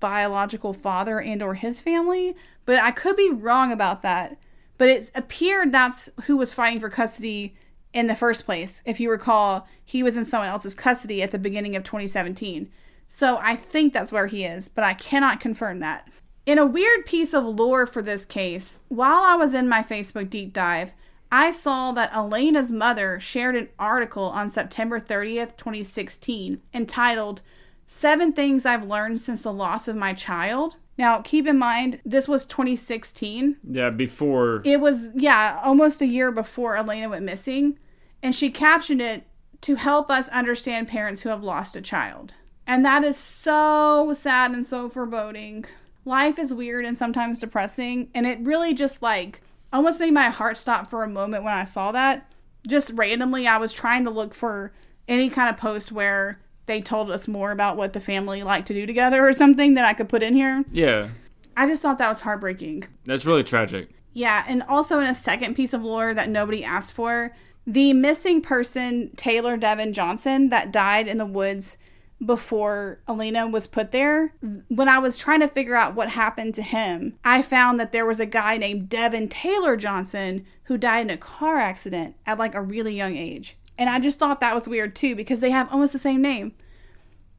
biological 0.00 0.72
father 0.72 1.20
and 1.20 1.42
or 1.42 1.54
his 1.54 1.80
family, 1.80 2.36
but 2.64 2.78
I 2.80 2.90
could 2.90 3.16
be 3.16 3.30
wrong 3.30 3.72
about 3.72 4.02
that. 4.02 4.38
But 4.76 4.88
it 4.88 5.10
appeared 5.14 5.72
that's 5.72 6.08
who 6.24 6.36
was 6.36 6.52
fighting 6.52 6.80
for 6.80 6.88
custody 6.88 7.54
in 7.92 8.06
the 8.06 8.14
first 8.14 8.44
place. 8.44 8.82
If 8.84 9.00
you 9.00 9.10
recall, 9.10 9.66
he 9.84 10.02
was 10.02 10.16
in 10.16 10.24
someone 10.24 10.48
else's 10.48 10.74
custody 10.74 11.22
at 11.22 11.30
the 11.30 11.38
beginning 11.38 11.74
of 11.74 11.84
2017. 11.84 12.70
So 13.08 13.38
I 13.38 13.56
think 13.56 13.92
that's 13.92 14.12
where 14.12 14.26
he 14.26 14.44
is, 14.44 14.68
but 14.68 14.84
I 14.84 14.94
cannot 14.94 15.40
confirm 15.40 15.80
that. 15.80 16.08
In 16.46 16.58
a 16.58 16.66
weird 16.66 17.06
piece 17.06 17.34
of 17.34 17.44
lore 17.44 17.86
for 17.86 18.02
this 18.02 18.24
case, 18.24 18.78
while 18.88 19.22
I 19.22 19.34
was 19.34 19.54
in 19.54 19.68
my 19.68 19.82
Facebook 19.82 20.30
deep 20.30 20.52
dive, 20.52 20.92
I 21.30 21.50
saw 21.50 21.92
that 21.92 22.14
Elena's 22.14 22.72
mother 22.72 23.20
shared 23.20 23.54
an 23.54 23.68
article 23.78 24.24
on 24.24 24.48
September 24.48 24.98
30th, 24.98 25.56
2016, 25.58 26.62
entitled 26.72 27.42
Seven 27.90 28.34
Things 28.34 28.66
I've 28.66 28.84
Learned 28.84 29.18
Since 29.18 29.40
the 29.42 29.52
Loss 29.52 29.88
of 29.88 29.96
My 29.96 30.12
Child. 30.12 30.76
Now, 30.98 31.22
keep 31.22 31.46
in 31.46 31.58
mind, 31.58 32.00
this 32.04 32.28
was 32.28 32.44
2016. 32.44 33.56
Yeah, 33.64 33.88
before. 33.88 34.60
It 34.62 34.78
was, 34.80 35.08
yeah, 35.14 35.58
almost 35.64 36.02
a 36.02 36.06
year 36.06 36.30
before 36.30 36.76
Elena 36.76 37.08
went 37.08 37.24
missing. 37.24 37.78
And 38.22 38.34
she 38.34 38.50
captioned 38.50 39.00
it 39.00 39.24
to 39.62 39.76
help 39.76 40.10
us 40.10 40.28
understand 40.28 40.88
parents 40.88 41.22
who 41.22 41.30
have 41.30 41.42
lost 41.42 41.76
a 41.76 41.80
child. 41.80 42.34
And 42.66 42.84
that 42.84 43.04
is 43.04 43.16
so 43.16 44.12
sad 44.14 44.50
and 44.50 44.66
so 44.66 44.90
foreboding. 44.90 45.64
Life 46.04 46.38
is 46.38 46.52
weird 46.52 46.84
and 46.84 46.98
sometimes 46.98 47.38
depressing. 47.38 48.10
And 48.12 48.26
it 48.26 48.38
really 48.40 48.74
just 48.74 49.00
like 49.00 49.40
almost 49.72 49.98
made 49.98 50.12
my 50.12 50.28
heart 50.28 50.58
stop 50.58 50.90
for 50.90 51.04
a 51.04 51.08
moment 51.08 51.42
when 51.42 51.54
I 51.54 51.64
saw 51.64 51.90
that. 51.92 52.30
Just 52.66 52.90
randomly, 52.90 53.46
I 53.46 53.56
was 53.56 53.72
trying 53.72 54.04
to 54.04 54.10
look 54.10 54.34
for 54.34 54.74
any 55.08 55.30
kind 55.30 55.48
of 55.48 55.56
post 55.56 55.90
where 55.90 56.38
they 56.68 56.80
told 56.80 57.10
us 57.10 57.26
more 57.26 57.50
about 57.50 57.76
what 57.76 57.92
the 57.92 58.00
family 58.00 58.44
liked 58.44 58.68
to 58.68 58.74
do 58.74 58.86
together 58.86 59.26
or 59.26 59.32
something 59.32 59.74
that 59.74 59.84
I 59.84 59.94
could 59.94 60.08
put 60.08 60.22
in 60.22 60.34
here. 60.34 60.64
Yeah. 60.70 61.08
I 61.56 61.66
just 61.66 61.82
thought 61.82 61.98
that 61.98 62.08
was 62.08 62.20
heartbreaking. 62.20 62.84
That's 63.04 63.26
really 63.26 63.42
tragic. 63.42 63.88
Yeah, 64.12 64.44
and 64.46 64.62
also 64.62 65.00
in 65.00 65.06
a 65.06 65.14
second 65.14 65.54
piece 65.54 65.72
of 65.72 65.82
lore 65.82 66.14
that 66.14 66.28
nobody 66.28 66.62
asked 66.62 66.92
for, 66.92 67.34
the 67.66 67.92
missing 67.92 68.40
person, 68.40 69.10
Taylor 69.16 69.56
Devin 69.56 69.92
Johnson, 69.92 70.48
that 70.50 70.72
died 70.72 71.08
in 71.08 71.18
the 71.18 71.26
woods 71.26 71.76
before 72.24 73.00
Elena 73.08 73.46
was 73.46 73.66
put 73.66 73.92
there, 73.92 74.34
when 74.68 74.88
I 74.88 74.98
was 74.98 75.18
trying 75.18 75.40
to 75.40 75.48
figure 75.48 75.76
out 75.76 75.94
what 75.94 76.10
happened 76.10 76.54
to 76.56 76.62
him, 76.62 77.16
I 77.24 77.42
found 77.42 77.78
that 77.78 77.92
there 77.92 78.06
was 78.06 78.18
a 78.18 78.26
guy 78.26 78.56
named 78.56 78.88
Devin 78.88 79.28
Taylor 79.28 79.76
Johnson 79.76 80.44
who 80.64 80.78
died 80.78 81.02
in 81.02 81.10
a 81.10 81.16
car 81.16 81.56
accident 81.56 82.16
at 82.26 82.38
like 82.38 82.54
a 82.54 82.62
really 82.62 82.96
young 82.96 83.16
age. 83.16 83.56
And 83.78 83.88
I 83.88 84.00
just 84.00 84.18
thought 84.18 84.40
that 84.40 84.54
was 84.54 84.68
weird 84.68 84.94
too 84.96 85.14
because 85.14 85.38
they 85.40 85.50
have 85.50 85.70
almost 85.72 85.92
the 85.92 85.98
same 85.98 86.20
name. 86.20 86.52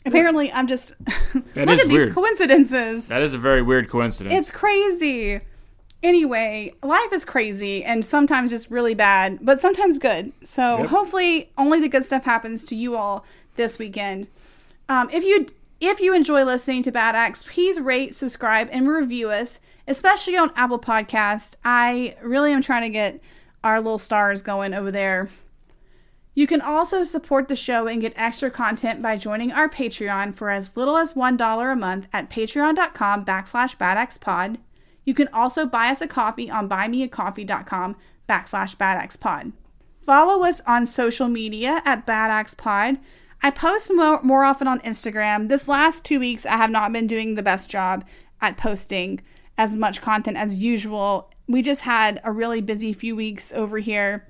Apparently, 0.06 0.52
I'm 0.52 0.66
just 0.68 0.94
That 1.54 1.68
look 1.68 1.78
is 1.78 1.82
at 1.82 1.90
these 1.90 2.14
coincidences. 2.14 3.08
That 3.08 3.22
is 3.22 3.34
a 3.34 3.38
very 3.38 3.62
weird 3.62 3.90
coincidence. 3.90 4.34
It's 4.34 4.52
crazy. 4.52 5.42
Anyway, 6.02 6.74
life 6.82 7.12
is 7.12 7.26
crazy 7.26 7.84
and 7.84 8.06
sometimes 8.06 8.52
just 8.52 8.72
really 8.72 8.94
bad, 8.96 9.40
but 9.42 9.60
sometimes 9.60 10.00
good. 10.00 10.32
So 10.44 10.80
Yep. 10.80 10.88
hopefully, 10.88 11.52
only 11.58 11.82
the 11.82 11.90
good 11.90 12.06
stuff 12.06 12.24
happens 12.24 12.64
to 12.66 12.76
you 12.76 12.96
all 12.96 13.26
this 13.58 13.78
weekend. 13.78 14.30
Um, 14.88 15.10
if 15.12 15.24
you 15.24 15.48
if 15.82 16.00
you 16.00 16.14
enjoy 16.14 16.44
listening 16.44 16.84
to 16.84 16.92
Bad 16.92 17.16
Acts, 17.16 17.44
please 17.44 17.80
rate, 17.80 18.16
subscribe, 18.16 18.70
and 18.72 18.88
review 18.90 19.30
us, 19.30 19.60
especially 19.88 20.38
on 20.38 20.52
Apple 20.56 20.80
Podcast. 20.80 21.54
I 21.66 22.16
really 22.22 22.52
am 22.54 22.62
trying 22.62 22.84
to 22.84 22.90
get 22.90 23.22
our 23.64 23.80
little 23.82 24.00
stars 24.00 24.42
going 24.42 24.74
over 24.74 24.92
there. 24.92 25.30
You 26.40 26.48
can 26.48 26.62
also 26.62 27.04
support 27.04 27.50
the 27.50 27.56
show 27.58 27.86
and 27.86 28.00
get 28.00 28.14
extra 28.16 28.50
content 28.50 29.02
by 29.02 29.18
joining 29.18 29.52
our 29.52 29.68
Patreon 29.68 30.34
for 30.34 30.50
as 30.50 30.78
little 30.78 30.96
as 30.96 31.14
$1 31.14 31.74
a 31.74 31.76
month 31.76 32.08
at 32.14 32.30
patreon.com 32.30 33.26
backslash 33.26 33.76
badaxpod. 33.76 34.56
You 35.04 35.14
can 35.14 35.28
also 35.34 35.66
buy 35.66 35.90
us 35.90 36.00
a 36.00 36.08
coffee 36.08 36.50
on 36.50 36.70
buymeacoffee.com 36.70 37.98
backslash 38.30 38.78
badaxpod. 38.78 39.52
Follow 40.06 40.46
us 40.46 40.62
on 40.66 40.86
social 40.86 41.28
media 41.28 41.82
at 41.84 42.08
badaxpod. 42.08 43.00
I 43.44 43.52
post 43.52 43.92
more, 43.94 44.24
more 44.24 44.46
often 44.46 44.70
on 44.70 44.80
Instagram. 44.80 45.50
This 45.50 45.68
last 45.68 46.06
two 46.06 46.22
weeks, 46.22 46.46
I 46.46 46.56
have 46.56 46.72
not 46.72 46.94
been 46.94 47.06
doing 47.06 47.36
the 47.36 47.44
best 47.44 47.70
job 47.70 48.06
at 48.40 48.56
posting 48.56 49.20
as 49.58 49.76
much 49.76 50.02
content 50.02 50.38
as 50.38 50.56
usual. 50.56 51.34
We 51.50 51.62
just 51.62 51.82
had 51.82 52.22
a 52.24 52.32
really 52.32 52.62
busy 52.62 52.94
few 52.94 53.18
weeks 53.18 53.52
over 53.52 53.80
here, 53.80 54.26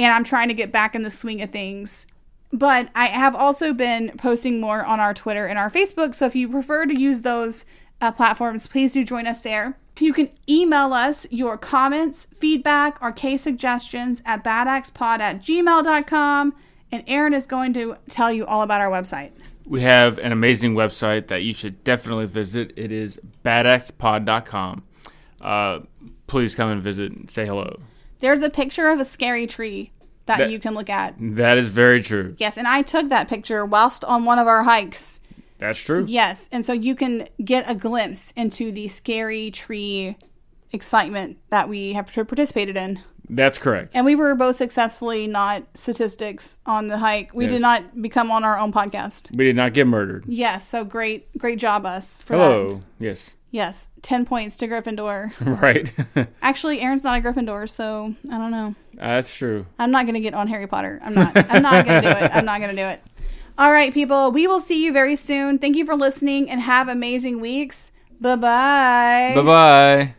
and 0.00 0.14
I'm 0.14 0.24
trying 0.24 0.48
to 0.48 0.54
get 0.54 0.72
back 0.72 0.94
in 0.94 1.02
the 1.02 1.10
swing 1.10 1.42
of 1.42 1.50
things. 1.50 2.06
But 2.52 2.88
I 2.94 3.08
have 3.08 3.36
also 3.36 3.72
been 3.72 4.12
posting 4.16 4.60
more 4.60 4.84
on 4.84 4.98
our 4.98 5.12
Twitter 5.12 5.46
and 5.46 5.58
our 5.58 5.70
Facebook. 5.70 6.14
So 6.14 6.26
if 6.26 6.34
you 6.34 6.48
prefer 6.48 6.86
to 6.86 6.98
use 6.98 7.20
those 7.20 7.64
uh, 8.00 8.10
platforms, 8.10 8.66
please 8.66 8.92
do 8.92 9.04
join 9.04 9.26
us 9.26 9.40
there. 9.40 9.76
You 9.98 10.14
can 10.14 10.30
email 10.48 10.94
us 10.94 11.26
your 11.30 11.58
comments, 11.58 12.26
feedback, 12.38 12.98
or 13.02 13.12
case 13.12 13.42
suggestions 13.42 14.22
at 14.24 14.42
badaxpod 14.42 15.20
at 15.20 15.42
gmail.com. 15.42 16.54
And 16.90 17.04
Aaron 17.06 17.34
is 17.34 17.44
going 17.44 17.74
to 17.74 17.96
tell 18.08 18.32
you 18.32 18.46
all 18.46 18.62
about 18.62 18.80
our 18.80 18.90
website. 18.90 19.32
We 19.66 19.82
have 19.82 20.18
an 20.18 20.32
amazing 20.32 20.74
website 20.74 21.28
that 21.28 21.42
you 21.42 21.52
should 21.52 21.84
definitely 21.84 22.26
visit. 22.26 22.72
It 22.76 22.90
is 22.90 23.20
badaxpod.com. 23.44 24.82
Uh, 25.42 25.80
please 26.26 26.54
come 26.54 26.70
and 26.70 26.82
visit 26.82 27.12
and 27.12 27.30
say 27.30 27.44
hello. 27.44 27.78
There's 28.20 28.42
a 28.42 28.50
picture 28.50 28.88
of 28.88 29.00
a 29.00 29.04
scary 29.04 29.46
tree 29.46 29.92
that, 30.26 30.38
That- 30.38 30.50
you 30.50 30.58
can 30.60 30.74
look 30.74 30.90
at. 30.90 31.14
That 31.18 31.58
is 31.58 31.68
very 31.68 32.02
true. 32.02 32.34
Yes, 32.38 32.56
and 32.56 32.68
I 32.68 32.82
took 32.82 33.08
that 33.08 33.28
picture 33.28 33.64
whilst 33.66 34.04
on 34.04 34.24
one 34.24 34.38
of 34.38 34.46
our 34.46 34.62
hikes. 34.62 35.20
That's 35.58 35.78
true. 35.78 36.04
Yes, 36.08 36.48
and 36.50 36.64
so 36.64 36.72
you 36.72 36.94
can 36.94 37.28
get 37.44 37.68
a 37.68 37.74
glimpse 37.74 38.32
into 38.36 38.72
the 38.72 38.88
scary 38.88 39.50
tree 39.50 40.16
excitement 40.72 41.38
that 41.50 41.68
we 41.68 41.92
have 41.94 42.06
participated 42.06 42.76
in. 42.76 43.00
That's 43.28 43.58
correct. 43.58 43.92
And 43.94 44.04
we 44.04 44.14
were 44.16 44.34
both 44.34 44.56
successfully 44.56 45.26
not 45.26 45.64
statistics 45.74 46.58
on 46.66 46.88
the 46.88 46.98
hike. 46.98 47.32
We 47.34 47.46
did 47.46 47.60
not 47.60 48.00
become 48.02 48.30
on 48.30 48.42
our 48.42 48.58
own 48.58 48.72
podcast. 48.72 49.34
We 49.36 49.44
did 49.44 49.54
not 49.54 49.72
get 49.72 49.86
murdered. 49.86 50.24
Yes, 50.26 50.66
so 50.66 50.82
great, 50.84 51.36
great 51.38 51.58
job 51.58 51.86
us 51.86 52.20
for 52.22 52.36
that. 52.36 52.42
Hello. 52.42 52.82
Yes. 52.98 53.34
Yes, 53.50 53.88
ten 54.02 54.24
points 54.24 54.56
to 54.58 54.68
Gryffindor. 54.68 55.32
right. 55.60 55.92
Actually, 56.42 56.80
Aaron's 56.80 57.02
not 57.02 57.18
a 57.18 57.20
Gryffindor, 57.20 57.68
so 57.68 58.14
I 58.30 58.38
don't 58.38 58.50
know. 58.50 58.74
Uh, 58.94 59.16
that's 59.16 59.34
true. 59.34 59.66
I'm 59.78 59.90
not 59.90 60.06
gonna 60.06 60.20
get 60.20 60.34
on 60.34 60.48
Harry 60.48 60.66
Potter. 60.66 61.00
I'm 61.02 61.14
not. 61.14 61.36
I'm 61.36 61.62
not 61.62 61.84
gonna 61.84 62.02
do 62.02 62.08
it. 62.08 62.30
I'm 62.32 62.44
not 62.44 62.60
gonna 62.60 62.76
do 62.76 62.86
it. 62.86 63.02
All 63.58 63.72
right, 63.72 63.92
people. 63.92 64.30
We 64.30 64.46
will 64.46 64.60
see 64.60 64.84
you 64.84 64.92
very 64.92 65.16
soon. 65.16 65.58
Thank 65.58 65.76
you 65.76 65.84
for 65.84 65.96
listening 65.96 66.48
and 66.48 66.60
have 66.60 66.88
amazing 66.88 67.40
weeks. 67.40 67.90
Bye 68.20 68.36
bye. 68.36 69.32
Bye 69.34 69.42
bye. 69.42 70.14